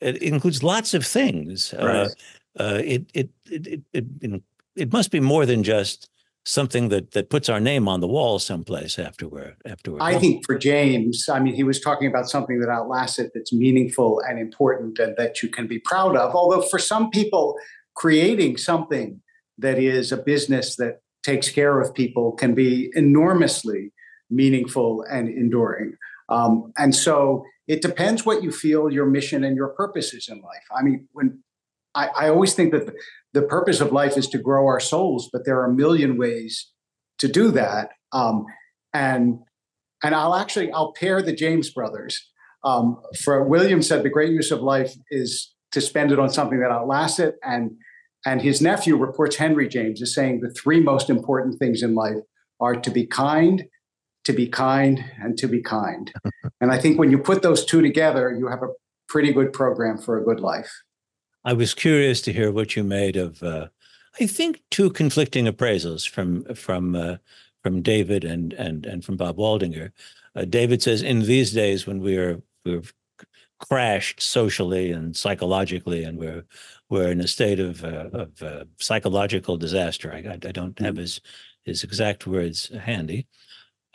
[0.00, 1.74] it includes lots of things.
[1.74, 2.10] Uh, right.
[2.58, 4.42] Uh, it, it, it it it
[4.76, 6.08] it must be more than just
[6.44, 10.02] something that that puts our name on the wall someplace afterward afterward.
[10.02, 14.20] I think for james i mean he was talking about something that outlasted that's meaningful
[14.28, 16.34] and important and that you can be proud of.
[16.34, 17.56] Although for some people
[17.94, 19.20] creating something
[19.58, 23.92] that is a business that takes care of people can be enormously
[24.30, 25.96] meaningful and enduring.
[26.28, 30.42] Um, and so it depends what you feel your mission and your purpose is in
[30.42, 30.66] life.
[30.76, 31.42] I mean when
[31.94, 32.92] I, I always think that
[33.34, 36.70] the purpose of life is to grow our souls, but there are a million ways
[37.18, 37.90] to do that.
[38.12, 38.46] Um,
[38.94, 39.40] and
[40.02, 42.30] and I'll actually I'll pair the James brothers.
[42.62, 46.60] Um, for William said the great use of life is to spend it on something
[46.60, 47.72] that outlasts it, and
[48.24, 52.22] and his nephew reports Henry James is saying the three most important things in life
[52.60, 53.64] are to be kind,
[54.24, 56.12] to be kind, and to be kind.
[56.60, 58.68] and I think when you put those two together, you have a
[59.08, 60.72] pretty good program for a good life.
[61.44, 63.42] I was curious to hear what you made of.
[63.42, 63.68] Uh,
[64.20, 67.16] I think two conflicting appraisals from from uh,
[67.62, 69.92] from David and and and from Bob Waldinger.
[70.36, 72.82] Uh, David says, in these days when we are we're
[73.58, 76.44] crashed socially and psychologically, and we're
[76.88, 80.12] we're in a state of uh, of uh, psychological disaster.
[80.12, 81.20] I, I don't have his
[81.64, 83.26] his exact words handy.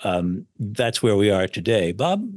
[0.04, 1.92] Um, that's where we are today.
[1.92, 2.30] Bob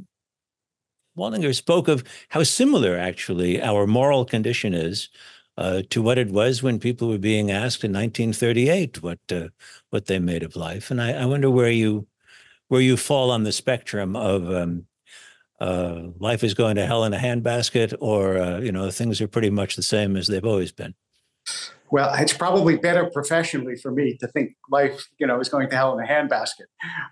[1.17, 5.09] Waldinger spoke of how similar, actually, our moral condition is
[5.57, 9.49] uh, to what it was when people were being asked in 1938 what uh,
[9.91, 12.07] what they made of life, and I, I, wonder where you
[12.69, 14.87] where you fall on the spectrum of um,
[15.59, 19.27] uh, life is going to hell in a handbasket, or uh, you know things are
[19.27, 20.95] pretty much the same as they've always been.
[21.93, 25.75] Well, it's probably better professionally for me to think life, you know, is going to
[25.75, 26.65] hell in a handbasket.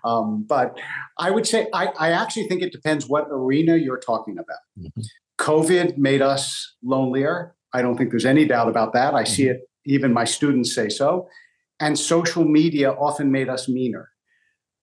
[0.04, 0.76] Um, but
[1.20, 4.58] I would say I, I, actually think it depends what arena you're talking about.
[4.76, 5.02] Mm-hmm.
[5.38, 7.54] COVID made us lonelier.
[7.72, 9.14] I don't think there's any doubt about that.
[9.14, 9.32] I mm-hmm.
[9.32, 9.60] see it.
[9.86, 11.28] Even my students say so.
[11.78, 14.08] And social media often made us meaner.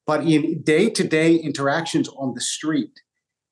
[0.07, 3.01] But in day-to-day interactions on the street,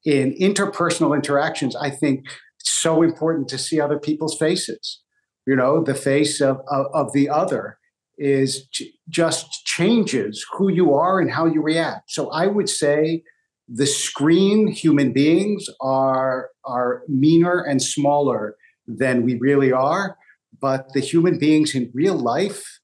[0.05, 2.25] in interpersonal interactions, I think
[2.62, 5.01] it's so important to see other people's faces
[5.47, 7.79] you know the face of, of, of the other
[8.17, 12.12] is j- just changes who you are and how you react.
[12.12, 13.23] So i would say
[13.67, 18.55] the screen human beings are are meaner and smaller
[18.88, 20.17] than we really are
[20.60, 22.79] but the human beings in real life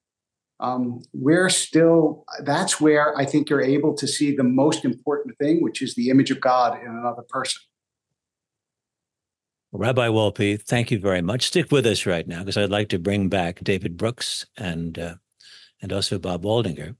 [0.60, 5.62] um, we're still that's where i think you're able to see the most important thing
[5.62, 7.62] which is the image of god in another person
[9.76, 11.46] Rabbi Wolpe, thank you very much.
[11.46, 15.14] Stick with us right now because I'd like to bring back David Brooks and uh,
[15.82, 16.94] and also Bob Waldinger.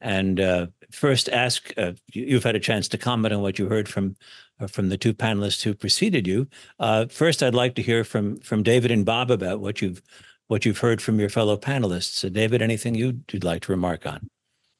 [0.00, 3.68] And uh, first, ask uh, you, have had a chance to comment on what you
[3.68, 4.16] heard from
[4.58, 6.48] uh, from the two panelists who preceded you.
[6.78, 10.02] Uh, first, I'd like to hear from from David and Bob about what you've
[10.46, 12.14] what you've heard from your fellow panelists.
[12.14, 14.30] So, David, anything you'd, you'd like to remark on?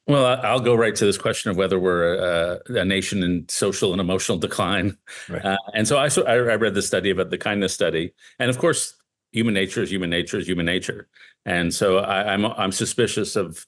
[0.06, 3.46] Well, I- I'll go right to this question of whether we're a, a nation in
[3.48, 4.98] social and emotional decline.
[5.28, 5.44] Right.
[5.44, 8.50] Uh, and so I, so I I read the study about the kindness study, and
[8.50, 8.94] of course,
[9.32, 11.08] human nature is human nature is human nature.
[11.46, 13.64] And so I, I'm I'm suspicious of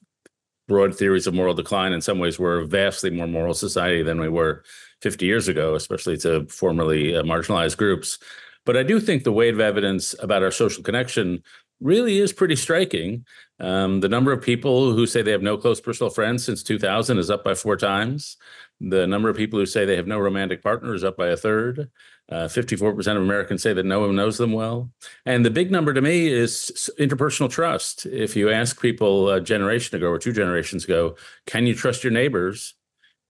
[0.67, 1.93] broad theories of moral decline.
[1.93, 4.63] In some ways, we're a vastly more moral society than we were
[5.01, 8.19] 50 years ago, especially to formerly uh, marginalized groups.
[8.65, 11.41] But I do think the weight of evidence about our social connection
[11.79, 13.25] really is pretty striking.
[13.59, 17.17] Um, the number of people who say they have no close personal friends since 2000
[17.17, 18.37] is up by four times.
[18.79, 21.37] The number of people who say they have no romantic partner is up by a
[21.37, 21.89] third.
[22.29, 24.91] Uh, 54% of Americans say that no one knows them well.
[25.25, 28.05] And the big number to me is interpersonal trust.
[28.05, 31.15] If you ask people a generation ago or two generations ago,
[31.47, 32.75] can you trust your neighbors?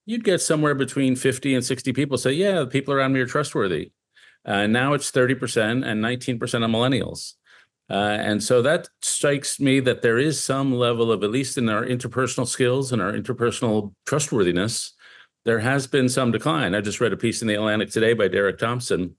[0.05, 3.25] You'd get somewhere between 50 and 60 people say, yeah, the people around me are
[3.25, 3.91] trustworthy.
[4.43, 7.33] Uh, now it's 30% and 19% of millennials.
[7.89, 11.69] Uh, and so that strikes me that there is some level of, at least in
[11.69, 14.93] our interpersonal skills and our interpersonal trustworthiness,
[15.45, 16.75] there has been some decline.
[16.75, 19.15] I just read a piece in the Atlantic today by Derek Thompson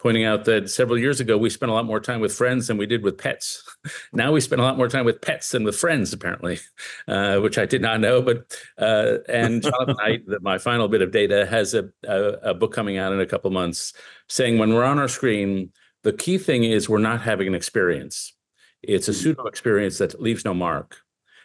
[0.00, 2.76] pointing out that several years ago we spent a lot more time with friends than
[2.78, 3.62] we did with pets.
[4.12, 6.58] now we spend a lot more time with pets than with friends, apparently,
[7.08, 8.22] uh, which I did not know.
[8.22, 12.72] But uh, and Jonathan Haidt my final bit of data, has a, a, a book
[12.72, 13.92] coming out in a couple months
[14.28, 15.70] saying when we're on our screen,
[16.02, 18.34] the key thing is we're not having an experience.
[18.82, 20.96] It's a pseudo experience that leaves no mark.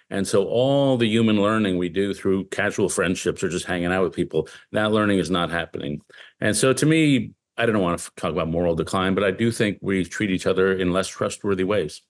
[0.10, 4.04] And so all the human learning we do through casual friendships or just hanging out
[4.04, 6.02] with people, that learning is not happening.
[6.39, 9.52] And so to me, I don't want to talk about moral decline, but I do
[9.52, 12.02] think we treat each other in less trustworthy ways.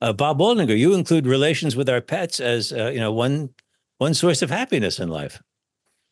[0.00, 3.50] Uh, Bob Waldinger, you include relations with our pets as uh, you know one
[3.98, 5.40] one source of happiness in life.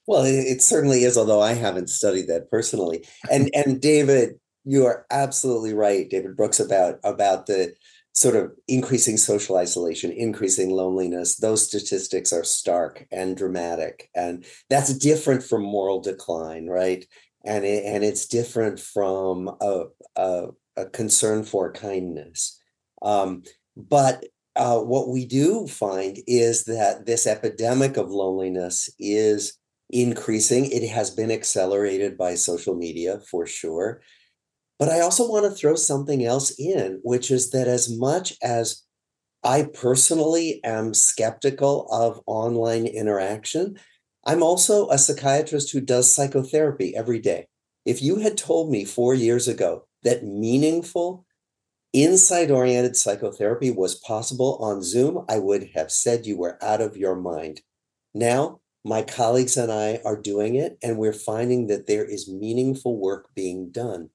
[0.06, 3.06] Well, it, it certainly is, although I haven't studied that personally.
[3.30, 7.74] And and David, you are absolutely right, David Brooks, about about the
[8.14, 11.36] sort of increasing social isolation, increasing loneliness.
[11.36, 17.04] Those statistics are stark and dramatic, and that's different from moral decline, right?
[17.44, 19.84] And it, and it's different from a,
[20.16, 20.46] a,
[20.76, 22.60] a concern for kindness.
[23.00, 23.42] Um,
[23.76, 29.58] but uh, what we do find is that this epidemic of loneliness is
[29.90, 30.66] increasing.
[30.66, 34.02] It has been accelerated by social media for sure.
[34.82, 38.82] But I also want to throw something else in, which is that as much as
[39.44, 43.78] I personally am skeptical of online interaction,
[44.26, 47.46] I'm also a psychiatrist who does psychotherapy every day.
[47.84, 51.26] If you had told me four years ago that meaningful,
[51.92, 56.96] insight oriented psychotherapy was possible on Zoom, I would have said you were out of
[56.96, 57.60] your mind.
[58.14, 62.98] Now, my colleagues and I are doing it, and we're finding that there is meaningful
[62.98, 64.10] work being done.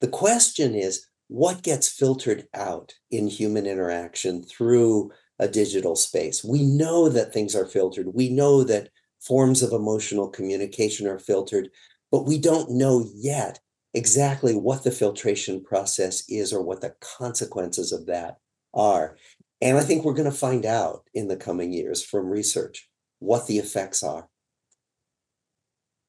[0.00, 6.44] The question is what gets filtered out in human interaction through a digital space?
[6.44, 11.70] We know that things are filtered, we know that forms of emotional communication are filtered,
[12.12, 13.60] but we don't know yet
[13.94, 18.36] exactly what the filtration process is or what the consequences of that
[18.74, 19.16] are.
[19.62, 22.88] And I think we're going to find out in the coming years from research
[23.20, 24.28] what the effects are.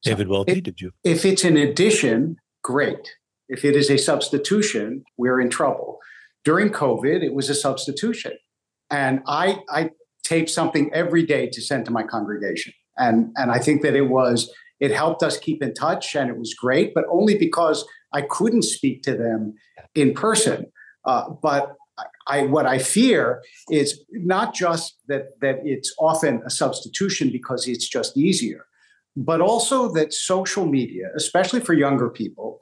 [0.03, 0.91] David Wolpe, it- did you?
[1.03, 3.15] If it's an addition, great.
[3.49, 5.99] If it is a substitution, we're in trouble.
[6.43, 8.33] During COVID, it was a substitution.
[8.89, 9.91] And I, I
[10.23, 12.73] tape something every day to send to my congregation.
[12.97, 16.37] And, and I think that it was, it helped us keep in touch and it
[16.37, 19.55] was great, but only because I couldn't speak to them
[19.95, 20.67] in person.
[21.05, 21.73] Uh, but
[22.27, 27.87] I, what I fear is not just that, that it's often a substitution because it's
[27.87, 28.65] just easier,
[29.15, 32.59] but also that social media, especially for younger people,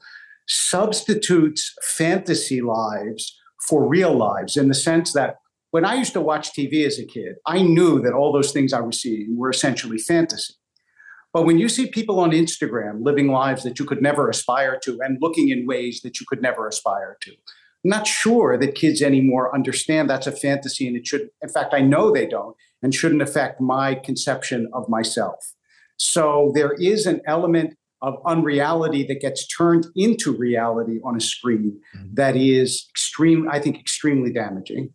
[0.47, 3.35] substitutes fantasy lives
[3.67, 5.37] for real lives in the sense that
[5.71, 8.71] when I used to watch TV as a kid, I knew that all those things
[8.71, 10.53] I was seeing were essentially fantasy.
[11.33, 14.99] But when you see people on Instagram living lives that you could never aspire to
[15.01, 19.01] and looking in ways that you could never aspire to, I'm not sure that kids
[19.01, 22.95] anymore understand that's a fantasy and it should, in fact, I know they don't and
[22.95, 25.53] shouldn't affect my conception of myself.
[25.97, 31.79] So there is an element of unreality that gets turned into reality on a screen
[31.95, 32.15] Mhm.
[32.15, 34.93] that is extreme, I think, extremely damaging.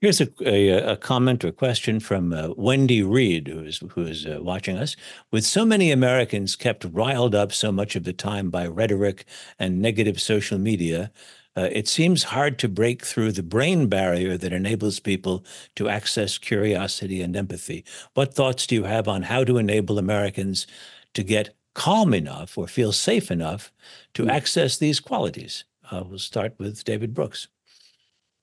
[0.00, 4.26] Here's a, a, a comment or question from uh, Wendy Reed, who is who is
[4.26, 4.96] uh, watching us.
[5.30, 9.24] With so many Americans kept riled up so much of the time by rhetoric
[9.60, 11.12] and negative social media,
[11.56, 15.44] uh, it seems hard to break through the brain barrier that enables people
[15.76, 17.84] to access curiosity and empathy.
[18.14, 20.66] What thoughts do you have on how to enable Americans
[21.14, 23.72] to get calm enough or feel safe enough
[24.14, 25.64] to access these qualities?
[25.90, 27.48] Uh, we'll start with David Brooks.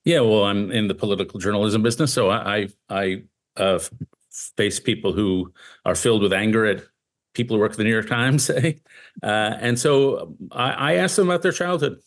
[0.06, 3.24] Yeah, well, I'm in the political journalism business, so I I, I
[3.58, 3.80] uh,
[4.58, 5.54] face people who
[5.86, 6.84] are filled with anger at
[7.34, 8.80] people who work at the New York Times, say.
[9.22, 12.00] Uh, and so I, I asked them about their childhood.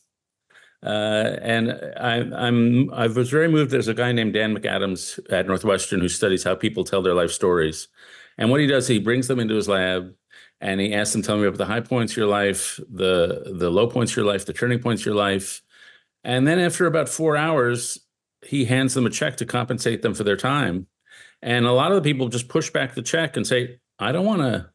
[0.83, 3.71] Uh, and I, I'm I was very moved.
[3.71, 7.31] There's a guy named Dan McAdams at Northwestern who studies how people tell their life
[7.31, 7.89] stories.
[8.39, 10.15] And what he does, he brings them into his lab
[10.63, 13.53] and he asks them, to tell me about the high points of your life, the
[13.59, 15.61] the low points of your life, the turning points of your life.
[16.23, 17.99] And then after about four hours,
[18.47, 20.87] he hands them a check to compensate them for their time.
[21.43, 24.25] And a lot of the people just push back the check and say, I don't
[24.25, 24.71] want to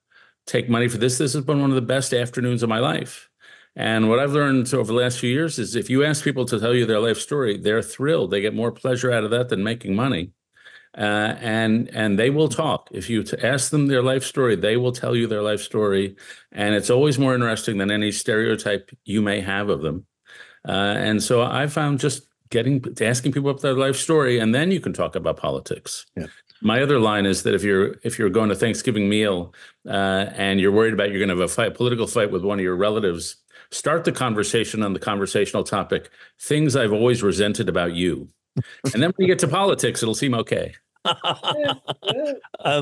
[0.46, 1.18] take money for this.
[1.18, 3.30] This has been one of the best afternoons of my life.
[3.74, 6.60] And what I've learned over the last few years is if you ask people to
[6.60, 8.32] tell you their life story, they're thrilled.
[8.32, 10.32] They get more pleasure out of that than making money.
[10.98, 12.90] Uh, and and they will talk.
[12.92, 16.16] If you ask them their life story, they will tell you their life story,
[16.52, 20.08] and it's always more interesting than any stereotype you may have of them.
[20.68, 24.56] Uh, and so I found just getting to asking people about their life story, and
[24.56, 26.08] then you can talk about politics.
[26.16, 26.28] Yeah.
[26.62, 29.54] My other line is that if you're if you're going to Thanksgiving meal
[29.88, 32.58] uh, and you're worried about you're going to have a fight, political fight with one
[32.58, 33.36] of your relatives,
[33.70, 36.10] start the conversation on the conversational topic
[36.42, 38.30] things I've always resented about you.
[38.92, 40.74] And then when you get to politics, it'll seem okay.
[41.06, 42.82] Uh,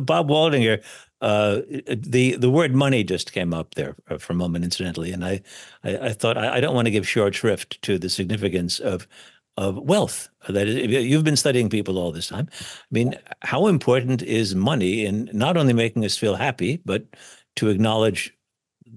[0.00, 0.82] Bob Waldinger,
[1.20, 5.24] uh, the the word money just came up there uh, for a moment, incidentally, and
[5.24, 5.42] I
[5.84, 9.06] I, I thought I, I, don't want to give short shrift to the significance of
[9.56, 10.28] of wealth.
[10.48, 12.48] That is, you've been studying people all this time.
[12.50, 17.04] I mean, how important is money in not only making us feel happy, but
[17.56, 18.34] to acknowledge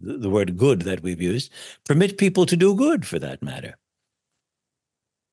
[0.02, 1.52] the word good that we've used,
[1.86, 3.76] permit people to do good for that matter.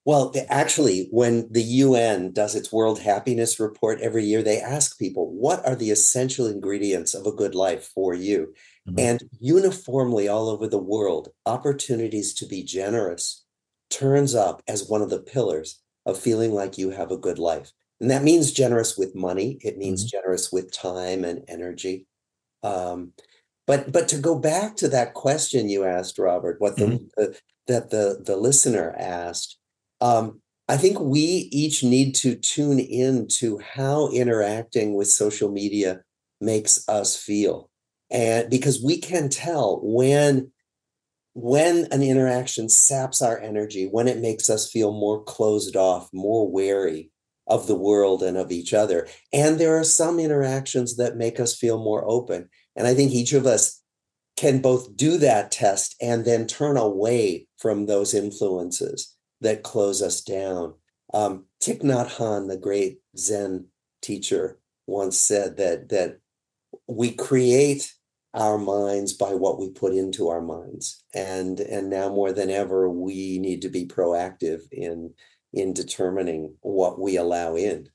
[0.04, 5.30] Well, actually, when the UN does its World Happiness Report every year, they ask people,
[5.32, 8.52] what are the essential ingredients of a good life for you?
[8.88, 8.98] Mm-hmm.
[8.98, 13.44] And uniformly all over the world, opportunities to be generous
[13.90, 17.70] turns up as one of the pillars of feeling like you have a good life.
[18.00, 20.18] And that means generous with money, it means mm-hmm.
[20.18, 22.08] generous with time and energy.
[22.64, 23.12] Um,
[23.68, 27.04] but but to go back to that question you asked, Robert, what the, mm-hmm.
[27.16, 27.38] the
[27.68, 29.58] that the the listener asked,
[30.02, 31.20] um, I think we
[31.52, 36.02] each need to tune in to how interacting with social media
[36.40, 37.70] makes us feel.
[38.10, 40.50] And because we can tell when
[41.34, 46.50] when an interaction saps our energy, when it makes us feel more closed off, more
[46.50, 47.10] wary
[47.46, 49.08] of the world and of each other.
[49.32, 52.50] And there are some interactions that make us feel more open.
[52.76, 53.80] And I think each of us
[54.36, 60.20] can both do that test and then turn away from those influences that close us
[60.20, 60.74] down.
[61.12, 63.66] Um, Thich Nhat Hanh, the great Zen
[64.00, 66.18] teacher, once said that that
[66.88, 67.92] we create
[68.34, 72.88] our minds by what we put into our minds, and and now more than ever,
[72.88, 75.12] we need to be proactive in
[75.52, 77.88] in determining what we allow in.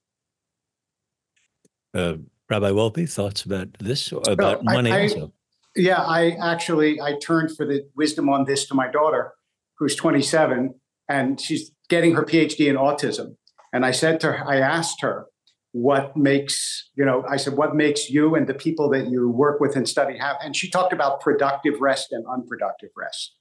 [1.93, 2.17] Uh,
[2.49, 4.91] Rabbi Wolpe, thoughts about this about no, money?
[4.91, 5.33] I, also?
[5.75, 9.33] Yeah, I actually I turned for the wisdom on this to my daughter,
[9.77, 10.73] who's 27,
[11.10, 13.36] and she's getting her PhD in autism.
[13.74, 15.28] And I said to her, I asked her,
[15.72, 19.60] what makes, you know, I said, what makes you and the people that you work
[19.60, 20.38] with and study have?
[20.41, 23.36] And she talked about productive rest and unproductive rest.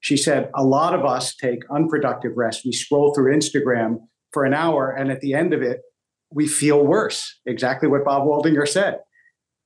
[0.00, 2.62] She said, a lot of us take unproductive rest.
[2.64, 3.98] We scroll through Instagram
[4.32, 5.80] for an hour, and at the end of it,
[6.30, 7.40] we feel worse.
[7.46, 8.98] Exactly what Bob Waldinger said.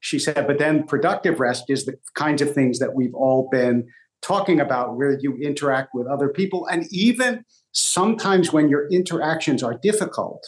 [0.01, 3.89] She said, but then productive rest is the kinds of things that we've all been
[4.23, 6.67] talking about where you interact with other people.
[6.67, 10.45] And even sometimes when your interactions are difficult,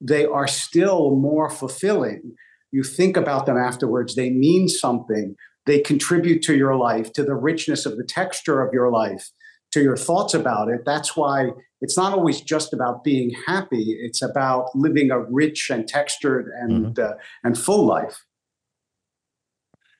[0.00, 2.34] they are still more fulfilling.
[2.72, 5.36] You think about them afterwards, they mean something,
[5.66, 9.30] they contribute to your life, to the richness of the texture of your life,
[9.72, 10.80] to your thoughts about it.
[10.84, 11.50] That's why
[11.80, 16.96] it's not always just about being happy, it's about living a rich and textured and,
[16.96, 17.12] mm-hmm.
[17.12, 18.24] uh, and full life.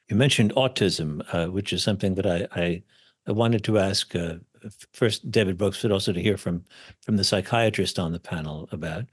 [0.08, 2.82] You mentioned autism, uh, which is something that I, I
[3.26, 4.36] I wanted to ask uh,
[4.92, 6.64] first David Brooks, but also to hear from
[7.02, 9.04] from the psychiatrist on the panel about.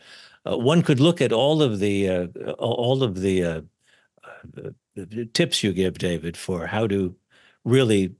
[0.45, 3.61] Uh, one could look at all of the uh, all of the, uh,
[4.95, 7.15] the tips you give, David, for how to
[7.63, 8.15] really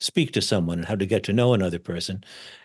[0.00, 2.22] speak to someone and how to get to know another person.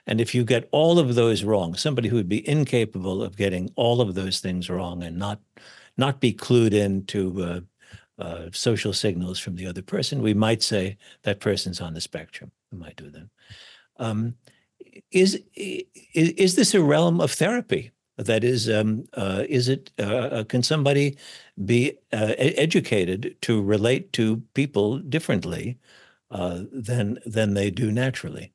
[0.08, 3.72] And if you get all of those wrong, somebody who would be incapable of getting
[3.76, 5.40] all of those things wrong and not
[5.98, 7.60] not be clued into uh,
[8.20, 12.52] uh, social signals from the other person, we might say that person's on the spectrum.
[12.72, 13.30] We might do that.
[13.98, 14.36] Um,
[15.12, 17.92] is, is is this a realm of therapy?
[18.18, 19.92] That is, um, uh, is it?
[19.98, 21.18] Uh, uh can somebody
[21.66, 25.78] be uh, educated to relate to people differently
[26.32, 28.52] uh, than than they do naturally?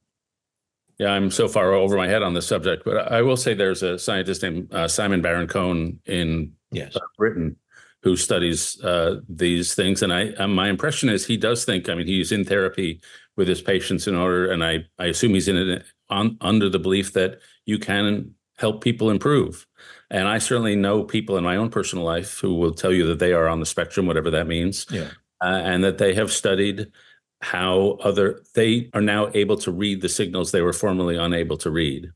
[0.99, 3.83] Yeah, I'm so far over my head on this subject, but I will say there's
[3.83, 6.97] a scientist named Simon Baron Cohen in yes.
[7.19, 7.57] Britain
[8.05, 11.89] who studies uh, these things, and I uh, my impression is he does think.
[11.89, 13.01] I mean, he's in therapy
[13.37, 16.79] with his patients in order, and I I assume he's in it on under the
[16.79, 19.67] belief that you can help people improve.
[20.11, 23.19] And I certainly know people in my own personal life who will tell you that
[23.19, 25.09] they are on the spectrum, whatever that means, Yeah.
[25.43, 26.87] uh, and that they have studied
[27.41, 31.71] how other they are now able to read the signals they were formerly unable to
[31.71, 32.13] read.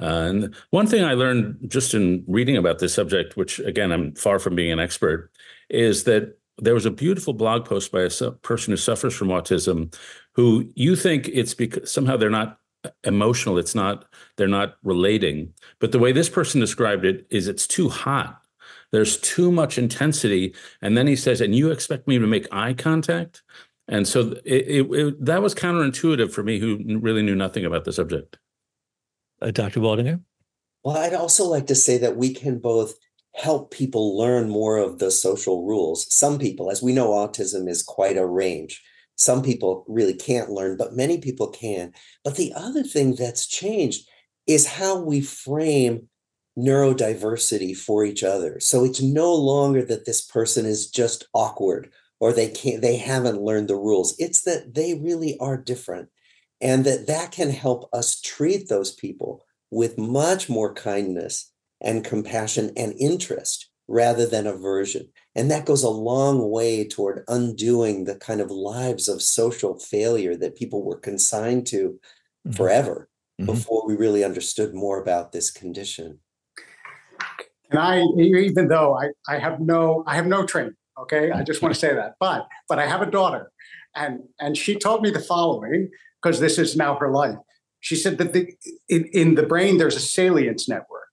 [0.00, 4.14] Uh, and one thing I learned just in reading about this subject, which again I'm
[4.14, 5.30] far from being an expert,
[5.70, 9.28] is that there was a beautiful blog post by a su- person who suffers from
[9.28, 9.94] autism,
[10.32, 12.58] who you think it's because somehow they're not
[13.04, 14.04] emotional, it's not
[14.36, 18.42] they're not relating, but the way this person described it is it's too hot.
[18.92, 22.74] There's too much intensity, and then he says, "And you expect me to make eye
[22.74, 23.42] contact?"
[23.88, 27.84] And so it, it, it, that was counterintuitive for me, who really knew nothing about
[27.84, 28.38] the subject.
[29.46, 29.78] Uh, Dr.
[29.78, 30.20] Waldinger?
[30.82, 32.94] Well, I'd also like to say that we can both
[33.36, 36.12] help people learn more of the social rules.
[36.12, 38.82] Some people, as we know, autism is quite a range.
[39.14, 41.92] Some people really can't learn, but many people can.
[42.24, 44.08] But the other thing that's changed
[44.48, 46.08] is how we frame
[46.58, 48.58] neurodiversity for each other.
[48.58, 53.42] So it's no longer that this person is just awkward or they can't they haven't
[53.42, 54.16] learned the rules.
[54.18, 56.08] It's that they really are different
[56.60, 62.72] and that that can help us treat those people with much more kindness and compassion
[62.76, 65.08] and interest rather than aversion.
[65.34, 70.34] And that goes a long way toward undoing the kind of lives of social failure
[70.36, 72.00] that people were consigned to
[72.46, 72.56] Mhm.
[72.56, 73.08] forever
[73.40, 73.46] Mhm.
[73.46, 76.20] before we really understood more about this condition.
[77.70, 80.76] And I, even though I, I have no, I have no training.
[80.98, 82.14] Okay, I just want to say that.
[82.18, 83.52] But, but I have a daughter,
[83.94, 85.90] and and she told me the following
[86.26, 87.36] because this is now her life.
[87.80, 88.52] She said that the
[88.88, 91.12] in, in the brain there's a salience network,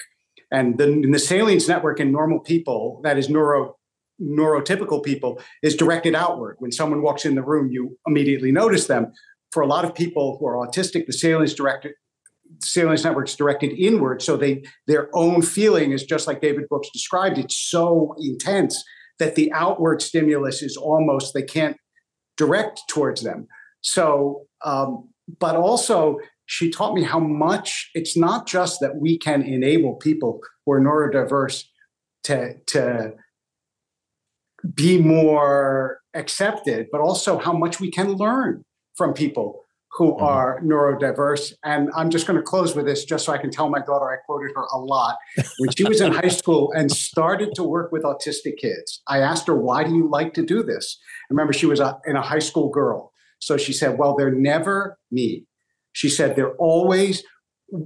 [0.52, 3.76] and the the salience network in normal people, that is neuro
[4.20, 6.56] neurotypical people, is directed outward.
[6.60, 9.12] When someone walks in the room, you immediately notice them.
[9.52, 11.94] For a lot of people who are autistic, the salience directed
[12.60, 17.40] salience networks directed inward so they their own feeling is just like david brooks described
[17.40, 18.84] it's so intense
[19.18, 21.78] that the outward stimulus is almost they can't
[22.38, 23.48] direct towards them
[23.84, 25.10] so um,
[25.40, 30.40] but also she taught me how much it's not just that we can enable people
[30.66, 31.66] who are neurodiverse
[32.24, 33.14] to to
[34.74, 38.64] be more accepted but also how much we can learn
[38.96, 39.64] from people
[39.96, 40.22] who Mhm.
[40.24, 41.54] are neurodiverse.
[41.64, 44.10] And I'm just going to close with this just so I can tell my daughter
[44.10, 45.18] I quoted her a lot.
[45.60, 49.46] When she was in high school and started to work with autistic kids, I asked
[49.46, 50.98] her, Why do you like to do this?
[51.30, 53.13] I remember she was a, in a high school girl.
[53.46, 55.46] So she said, Well, they're never me.
[55.92, 57.24] She said, They're always,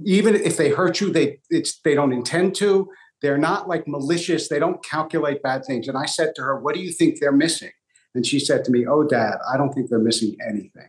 [0.04, 2.88] even if they hurt you, they, it's, they don't intend to.
[3.20, 4.48] They're not like malicious.
[4.48, 5.88] They don't calculate bad things.
[5.88, 7.72] And I said to her, What do you think they're missing?
[8.14, 10.88] And she said to me, Oh, dad, I don't think they're missing anything.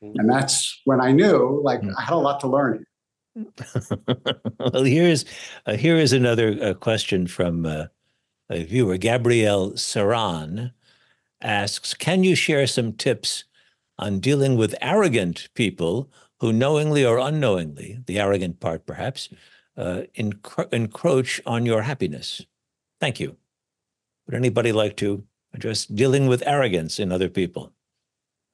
[0.00, 1.92] And that's when I knew, like, Mm.
[1.98, 2.84] I had a lot to learn.
[4.72, 5.24] well, here's
[5.66, 7.86] uh, here is another uh, question from uh,
[8.50, 8.96] a viewer.
[8.96, 10.72] Gabrielle Saran
[11.40, 13.44] asks, "Can you share some tips
[13.98, 19.28] on dealing with arrogant people who knowingly or unknowingly, the arrogant part perhaps,
[19.76, 22.44] uh, encro- encroach on your happiness?"
[23.00, 23.36] Thank you.
[24.26, 25.24] Would anybody like to
[25.54, 27.72] address dealing with arrogance in other people?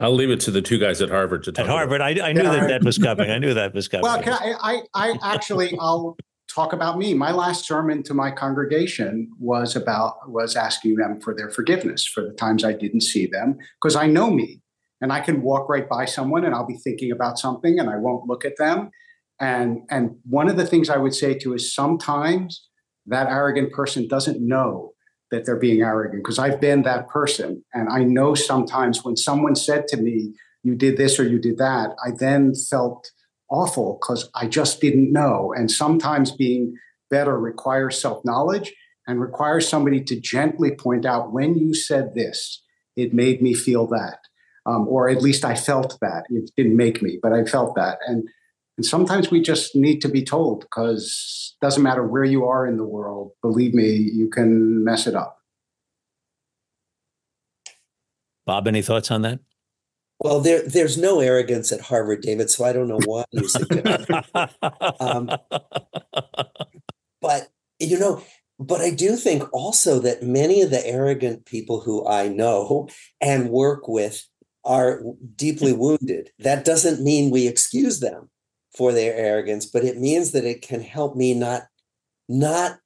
[0.01, 1.61] I'll leave it to the two guys at Harvard to talk.
[1.61, 2.53] At about Harvard, I, I knew Yeah.
[2.57, 3.31] that that was coming.
[3.31, 4.03] I knew that was coming.
[4.03, 6.17] Well, can I, I, I actually, I'll
[6.53, 7.15] talk about me.
[7.15, 12.23] My last sermon to my congregation was about, was asking them for their forgiveness for
[12.23, 14.61] the times I didn't see them, because I know me
[15.05, 17.97] and I can walk right by someone and I'll be thinking about something and I
[17.99, 18.91] won't look at them.
[19.39, 22.67] And, and one of the things I would say to is sometimes
[23.05, 24.95] that arrogant person doesn't know
[25.31, 27.63] that they're being arrogant because I've been that person.
[27.75, 30.33] And I know sometimes when someone said to me,
[30.63, 33.11] you did this or you did that, I then felt
[33.51, 35.53] awful because I just didn't know.
[35.55, 36.79] And sometimes being
[37.11, 38.73] better requires self knowledge
[39.07, 42.63] and requires somebody to gently point out when you said this,
[42.97, 44.21] it made me feel that.
[44.67, 46.25] Um, or at least I felt that.
[46.31, 47.99] It didn't make me, but I felt that.
[48.07, 48.29] And
[48.77, 52.67] and sometimes we just need to be told because it doesn't matter where you are
[52.67, 53.31] in the world.
[53.41, 55.39] Believe me, you can mess it up.
[58.47, 59.39] Bob, any thoughts on that?
[60.19, 64.11] Well, there there's no arrogance at Harvard, David, so I don't know why you suggest.
[65.01, 65.31] Um,
[67.21, 67.49] but
[67.79, 68.23] you know,
[68.59, 72.89] but I do think also that many of the arrogant people who I know
[73.21, 74.27] and work with
[74.65, 75.03] are
[75.37, 76.31] deeply wounded.
[76.39, 78.31] That doesn't mean we excuse them
[78.77, 81.63] for their arrogance, but it means that it can help me not
[82.29, 82.79] not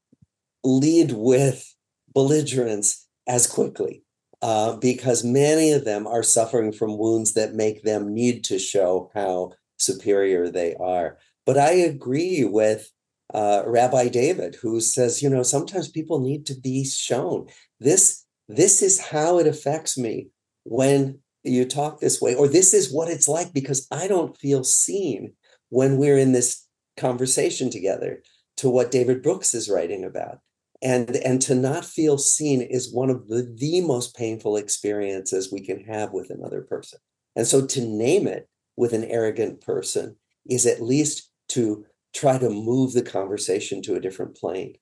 [0.64, 1.74] lead with
[2.12, 4.02] belligerence as quickly
[4.42, 9.10] uh, because many of them are suffering from wounds that make them need to show
[9.14, 11.18] how superior they are.
[11.46, 12.90] But I agree with
[13.32, 17.46] uh, Rabbi David, who says, you know, sometimes people need to be shown
[17.78, 18.24] this.
[18.48, 20.28] This is how it affects me
[20.64, 24.64] when you talk this way, or this is what it's like because I don't feel
[24.64, 25.34] seen
[25.70, 28.22] when we're in this conversation together.
[28.58, 30.40] To what David Brooks is writing about,
[30.82, 35.60] and and to not feel seen is one of the the most painful experiences we
[35.60, 36.98] can have with another person.
[37.36, 40.16] And so to name it with an arrogant person
[40.50, 41.84] is at least to
[42.14, 44.74] try to move the conversation to a different plane.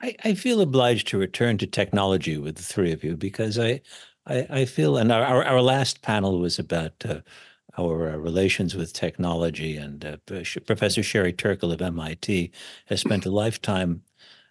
[0.00, 3.80] I, I feel obliged to return to technology with the three of you because I,
[4.28, 7.20] I, I feel, and our, our last panel was about uh,
[7.78, 10.16] our uh, relations with technology, and uh,
[10.66, 12.50] Professor Sherry Turkle of MIT
[12.86, 14.02] has spent a lifetime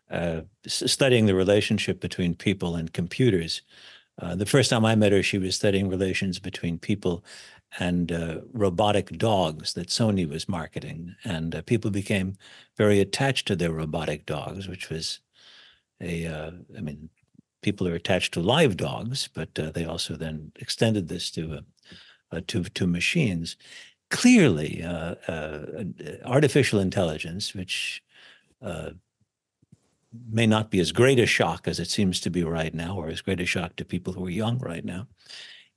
[0.09, 3.61] uh, studying the relationship between people and computers.
[4.19, 7.23] Uh, the first time I met her, she was studying relations between people
[7.80, 11.15] and uh, robotic dogs that Sony was marketing.
[11.23, 12.38] And uh, people became
[12.78, 15.19] very attached to their robotic dogs, which was
[16.01, 17.09] a, uh, I mean,
[17.62, 21.60] people are attached to live dogs, but uh, they also then extended this to,
[22.32, 23.58] uh, to, to machines.
[24.10, 25.16] Clearly, uh,
[26.26, 28.01] artificial intelligence, which
[30.30, 33.10] may not be as great a shock as it seems to be right now, or
[33.10, 35.08] as great a shock to people who are young right now,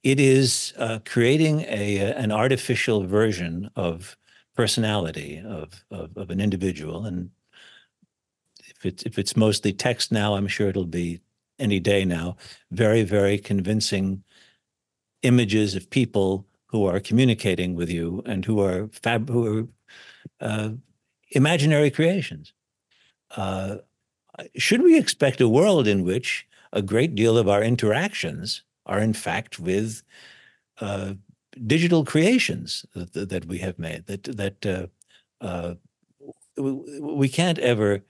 [0.03, 4.17] it is uh, creating a an artificial version of
[4.57, 7.31] personality of, of, of an individual and
[8.69, 11.21] if it's if it's mostly text now i'm sure it'll be
[11.61, 12.37] any day now
[12.71, 14.23] very very convincing
[15.23, 19.69] images of people who are communicating with you and who are fab who are
[20.41, 20.71] uh,
[21.31, 22.53] imaginary creations
[23.37, 23.77] uh,
[24.57, 29.13] should we expect a world in which a great deal of our interactions are in
[29.13, 30.03] fact with
[30.81, 31.15] uh,
[31.67, 34.07] digital creations that, that, we have made.
[34.07, 34.87] That that uh,
[35.45, 35.75] uh,
[36.57, 38.03] we can't ever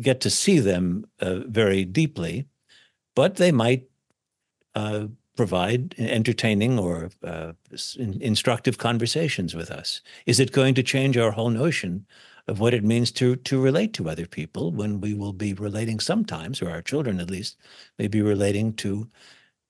[0.00, 2.46] get to see them uh, very deeply,
[3.14, 3.84] but they might
[4.74, 5.06] uh,
[5.36, 7.52] provide entertaining or uh,
[7.98, 10.00] instructive conversations with us.
[10.26, 12.06] Is it going to change our whole notion
[12.48, 16.00] of what it means to to relate to other people when we will be relating
[16.00, 17.56] sometimes, or our children at least,
[17.98, 19.08] may be relating to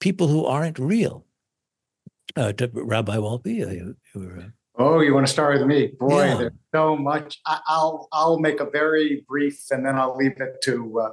[0.01, 1.25] people who aren't real.
[2.35, 5.93] Uh, to Rabbi uh, you, were, Oh, you want to start with me?
[5.99, 6.35] Boy, yeah.
[6.37, 7.39] there's so much.
[7.47, 11.01] I, will I'll make a very brief, and then I'll leave it to.
[11.01, 11.11] Uh,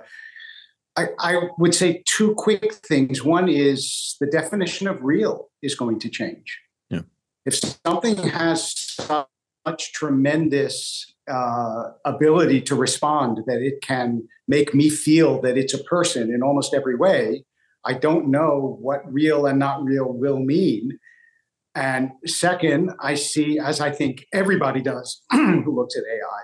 [0.95, 3.23] I, I would say two quick things.
[3.23, 6.59] One is the definition of real is going to change.
[6.89, 7.01] Yeah.
[7.45, 7.55] If
[7.85, 8.73] something has
[9.65, 15.83] such tremendous uh, ability to respond that it can make me feel that it's a
[15.83, 17.45] person in almost every way,
[17.85, 20.99] I don't know what real and not real will mean.
[21.79, 26.41] And second, I see, as I think everybody does who looks at AI,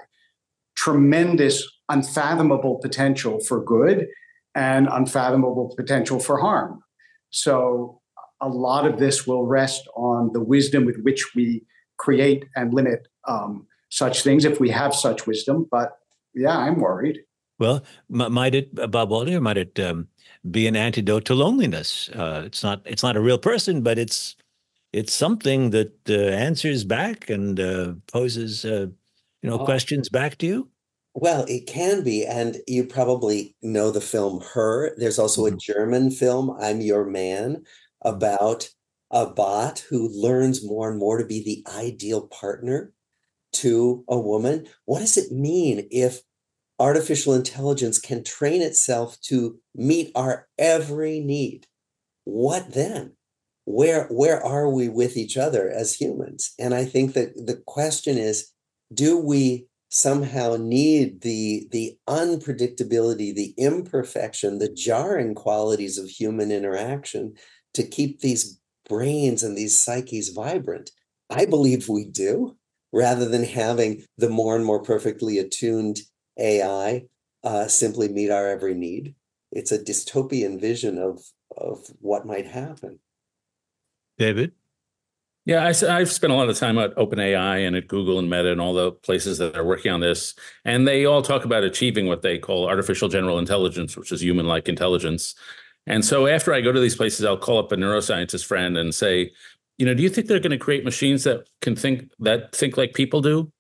[0.78, 4.08] tremendous, unfathomable potential for good
[4.56, 6.82] and unfathomable potential for harm.
[7.32, 8.00] So
[8.40, 11.66] a lot of this will rest on the wisdom with which we
[11.98, 15.68] create and limit um, such things if we have such wisdom.
[15.70, 15.98] But
[16.34, 17.20] yeah, I'm worried.
[17.60, 20.08] Well, might it, Bob Walter, might it um,
[20.50, 22.10] be an antidote to loneliness?
[22.10, 22.82] Uh, it's not.
[22.86, 24.36] It's not a real person, but it's
[24.96, 28.88] it's something that uh, answers back and uh, poses, uh,
[29.42, 29.66] you know, oh.
[29.66, 30.70] questions back to you.
[31.14, 34.96] Well, it can be, and you probably know the film Her.
[34.98, 35.56] There's also mm-hmm.
[35.56, 37.66] a German film, I'm Your Man,
[38.04, 38.70] about
[39.12, 42.94] a bot who learns more and more to be the ideal partner
[43.54, 44.66] to a woman.
[44.86, 46.22] What does it mean if
[46.80, 51.68] artificial intelligence can train itself to meet our every need?
[52.24, 53.15] What then?
[53.66, 56.54] Where where are we with each other as humans?
[56.60, 58.52] And I think that the question is,
[58.94, 67.34] do we somehow need the the unpredictability, the imperfection, the jarring qualities of human interaction
[67.74, 70.92] to keep these brains and these psyches vibrant?
[71.30, 72.56] I believe we do
[72.92, 76.02] rather than having the more and more perfectly attuned
[76.38, 77.06] AI
[77.44, 79.16] uh, simply meet our every need.
[79.52, 81.24] It's a dystopian vision of
[81.58, 83.00] of what might happen.
[84.18, 84.54] David?
[85.46, 88.52] Yeah, I, have spent a lot of time at OpenAI and at Google and Meta
[88.52, 90.34] and all the places that are working on this.
[90.66, 94.48] And they all talk about achieving what they call artificial general intelligence, which is human
[94.48, 95.36] like intelligence.
[95.86, 98.94] And so after I go to these places, I'll call up a neuroscientist friend and
[98.94, 99.34] say,
[99.78, 102.76] you know, do you think they're going to create machines that can think that think
[102.76, 103.52] like people do?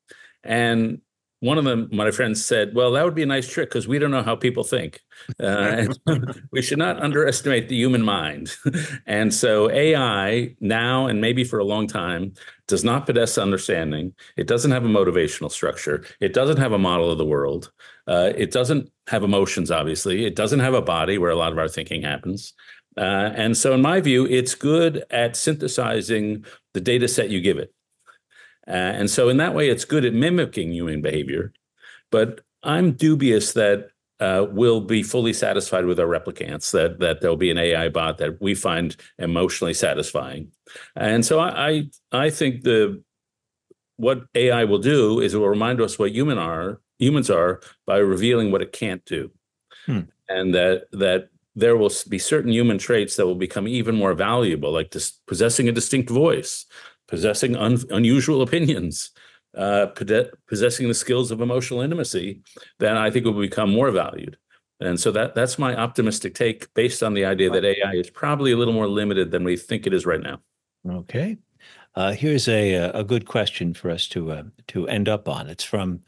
[0.43, 1.01] And
[1.45, 3.99] one of them, my friends said, "Well, that would be a nice trick because we
[3.99, 5.01] don't know how people think.
[5.39, 5.87] Uh,
[6.51, 8.55] we should not underestimate the human mind."
[9.05, 12.33] and so AI now and maybe for a long time
[12.67, 14.13] does not possess understanding.
[14.37, 16.03] It doesn't have a motivational structure.
[16.19, 17.71] It doesn't have a model of the world.
[18.07, 19.69] Uh, it doesn't have emotions.
[19.69, 22.53] Obviously, it doesn't have a body where a lot of our thinking happens.
[22.97, 27.57] Uh, and so, in my view, it's good at synthesizing the data set you give
[27.57, 27.71] it.
[28.67, 31.53] Uh, and so, in that way, it's good at mimicking human behavior.
[32.11, 33.89] But I'm dubious that
[34.19, 38.17] uh, we'll be fully satisfied with our replicants, that, that there'll be an AI bot
[38.19, 40.51] that we find emotionally satisfying.
[40.95, 43.03] And so, I, I, I think the
[43.97, 47.97] what AI will do is it will remind us what human are humans are by
[47.97, 49.31] revealing what it can't do.
[49.85, 50.01] Hmm.
[50.27, 54.71] And that that there will be certain human traits that will become even more valuable,
[54.71, 56.65] like dis- possessing a distinct voice,
[57.07, 59.11] possessing un- unusual opinions,
[59.55, 59.87] uh,
[60.47, 62.41] possessing the skills of emotional intimacy,
[62.79, 64.37] then I think it will become more valued.
[64.79, 68.51] And so that that's my optimistic take, based on the idea that AI is probably
[68.51, 70.41] a little more limited than we think it is right now.
[70.87, 71.37] Okay,
[71.95, 75.47] uh, here's a a good question for us to uh, to end up on.
[75.47, 76.01] It's from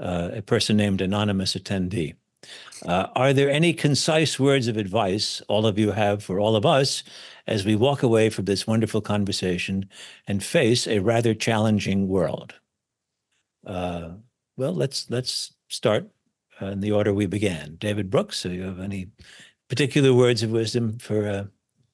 [0.00, 2.14] uh, a person named anonymous attendee.
[2.86, 6.64] Uh, are there any concise words of advice all of you have for all of
[6.64, 7.02] us
[7.46, 9.88] as we walk away from this wonderful conversation
[10.26, 12.54] and face a rather challenging world?
[13.66, 14.10] Uh,
[14.56, 16.08] well, let's let's start
[16.62, 17.76] uh, in the order we began.
[17.78, 19.08] David Brooks, do you have any
[19.68, 21.28] particular words of wisdom for?
[21.28, 21.44] Uh,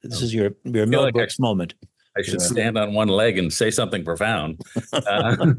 [0.03, 1.75] this is your your Hillel like Brooks I, moment.
[2.17, 4.61] I should stand on one leg and say something profound.
[4.93, 5.37] Uh,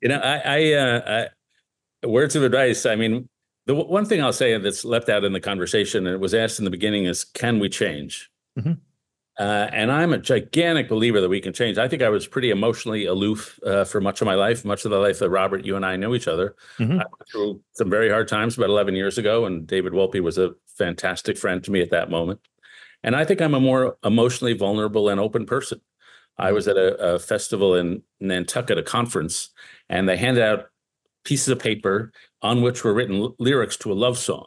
[0.00, 1.28] you know, I, I, uh,
[2.02, 2.86] I words of advice.
[2.86, 3.28] I mean,
[3.66, 6.58] the one thing I'll say that's left out in the conversation, and it was asked
[6.58, 8.30] in the beginning, is can we change?
[8.58, 8.72] Mm-hmm.
[9.36, 11.76] Uh, and I'm a gigantic believer that we can change.
[11.76, 14.92] I think I was pretty emotionally aloof uh, for much of my life, much of
[14.92, 16.54] the life that Robert, you and I knew each other.
[16.78, 16.92] Mm-hmm.
[16.92, 20.38] I went through some very hard times about 11 years ago, and David Wolpe was
[20.38, 22.40] a fantastic friend to me at that moment.
[23.02, 25.80] And I think I'm a more emotionally vulnerable and open person.
[26.38, 29.50] I was at a, a festival in Nantucket, a conference,
[29.88, 30.66] and they handed out
[31.24, 32.12] pieces of paper
[32.44, 34.46] on which were written l- lyrics to a love song.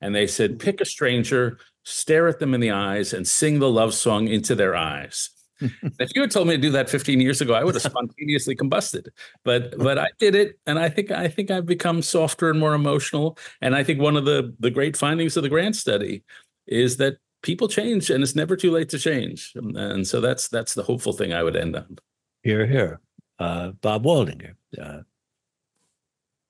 [0.00, 3.70] And they said, pick a stranger, stare at them in the eyes, and sing the
[3.70, 5.30] love song into their eyes.
[5.60, 8.54] if you had told me to do that 15 years ago, I would have spontaneously
[8.54, 9.08] combusted.
[9.44, 12.74] But but I did it, and I think I think I've become softer and more
[12.74, 13.38] emotional.
[13.60, 16.24] And I think one of the the great findings of the grant study
[16.66, 19.52] is that people change, and it's never too late to change.
[19.54, 21.98] And so that's that's the hopeful thing I would end on.
[22.42, 23.00] Here, here,
[23.38, 24.54] uh, Bob Waldinger.
[24.76, 25.02] Uh,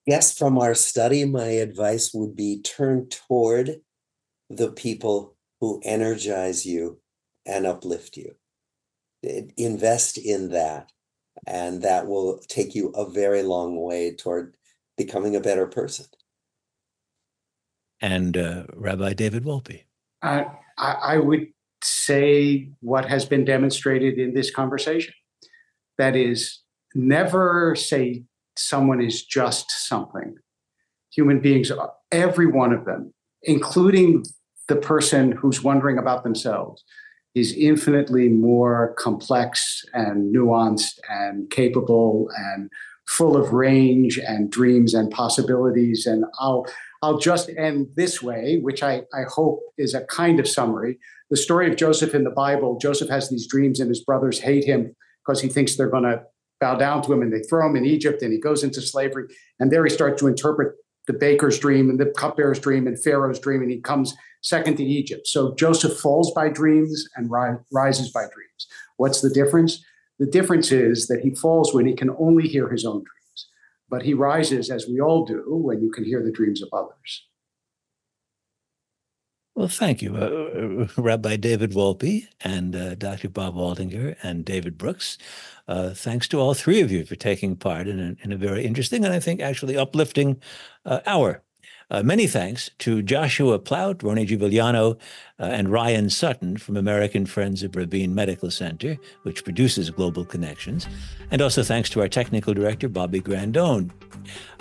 [0.06, 3.80] Yes, from our study, my advice would be turn toward
[4.50, 7.00] the people who energize you
[7.46, 8.34] and uplift you.
[9.56, 10.90] Invest in that,
[11.46, 14.56] and that will take you a very long way toward
[14.96, 16.06] becoming a better person.
[18.00, 19.84] And uh, Rabbi David Wolpe.
[20.22, 20.44] Uh,
[20.76, 21.46] I, I would
[21.84, 25.14] say what has been demonstrated in this conversation.
[25.98, 26.60] That is,
[26.94, 28.24] never say
[28.56, 30.36] someone is just something.
[31.14, 34.24] Human beings, uh, every one of them, including
[34.68, 36.84] the person who's wondering about themselves,
[37.34, 42.70] is infinitely more complex and nuanced and capable and
[43.06, 46.06] full of range and dreams and possibilities.
[46.06, 46.66] And I'll
[47.02, 50.98] I'll just end this way, which I, I hope is a kind of summary.
[51.30, 54.64] The story of Joseph in the Bible, Joseph has these dreams and his brothers hate
[54.64, 54.94] him
[55.26, 56.22] because he thinks they're going to
[56.62, 59.26] bow down to him and they throw him in Egypt and he goes into slavery.
[59.58, 60.76] And there he starts to interpret
[61.08, 64.84] the baker's dream and the cupbearer's dream and Pharaoh's dream, and he comes second to
[64.84, 65.26] Egypt.
[65.26, 68.62] So Joseph falls by dreams and ri- rises by dreams.
[68.96, 69.84] What's the difference?
[70.20, 73.48] The difference is that he falls when he can only hear his own dreams,
[73.88, 77.26] but he rises, as we all do, when you can hear the dreams of others.
[79.54, 83.28] Well, thank you, uh, Rabbi David Wolpe and uh, Dr.
[83.28, 85.18] Bob Waldinger and David Brooks.
[85.68, 88.64] Uh, thanks to all three of you for taking part in a, in a very
[88.64, 90.40] interesting and I think actually uplifting
[90.86, 91.42] uh, hour.
[91.90, 94.92] Uh, many thanks to Joshua Plout, Roni Giuliano,
[95.38, 100.86] uh, and Ryan Sutton from American Friends of Rabin Medical Center, which produces Global Connections.
[101.30, 103.90] And also thanks to our technical director, Bobby Grandone.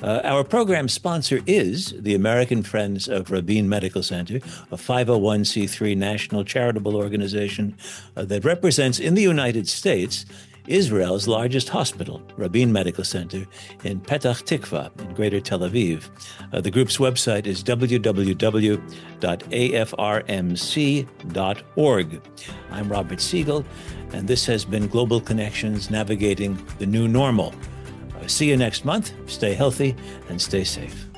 [0.02, 4.38] Uh, our program sponsor is the American Friends of Rabin Medical Center,
[4.72, 7.78] a 501c3 national charitable organization
[8.16, 10.26] uh, that represents in the United States
[10.68, 13.46] Israel's largest hospital, Rabin Medical Center,
[13.84, 16.10] in Petah Tikva, in Greater Tel Aviv.
[16.54, 18.22] Uh, the group's website is www.afrmc.org.
[22.72, 23.66] I'm Robert Siegel,
[24.14, 27.54] and this has been Global Connections Navigating the New Normal.
[28.28, 29.14] See you next month.
[29.30, 29.96] Stay healthy
[30.30, 31.11] and stay safe.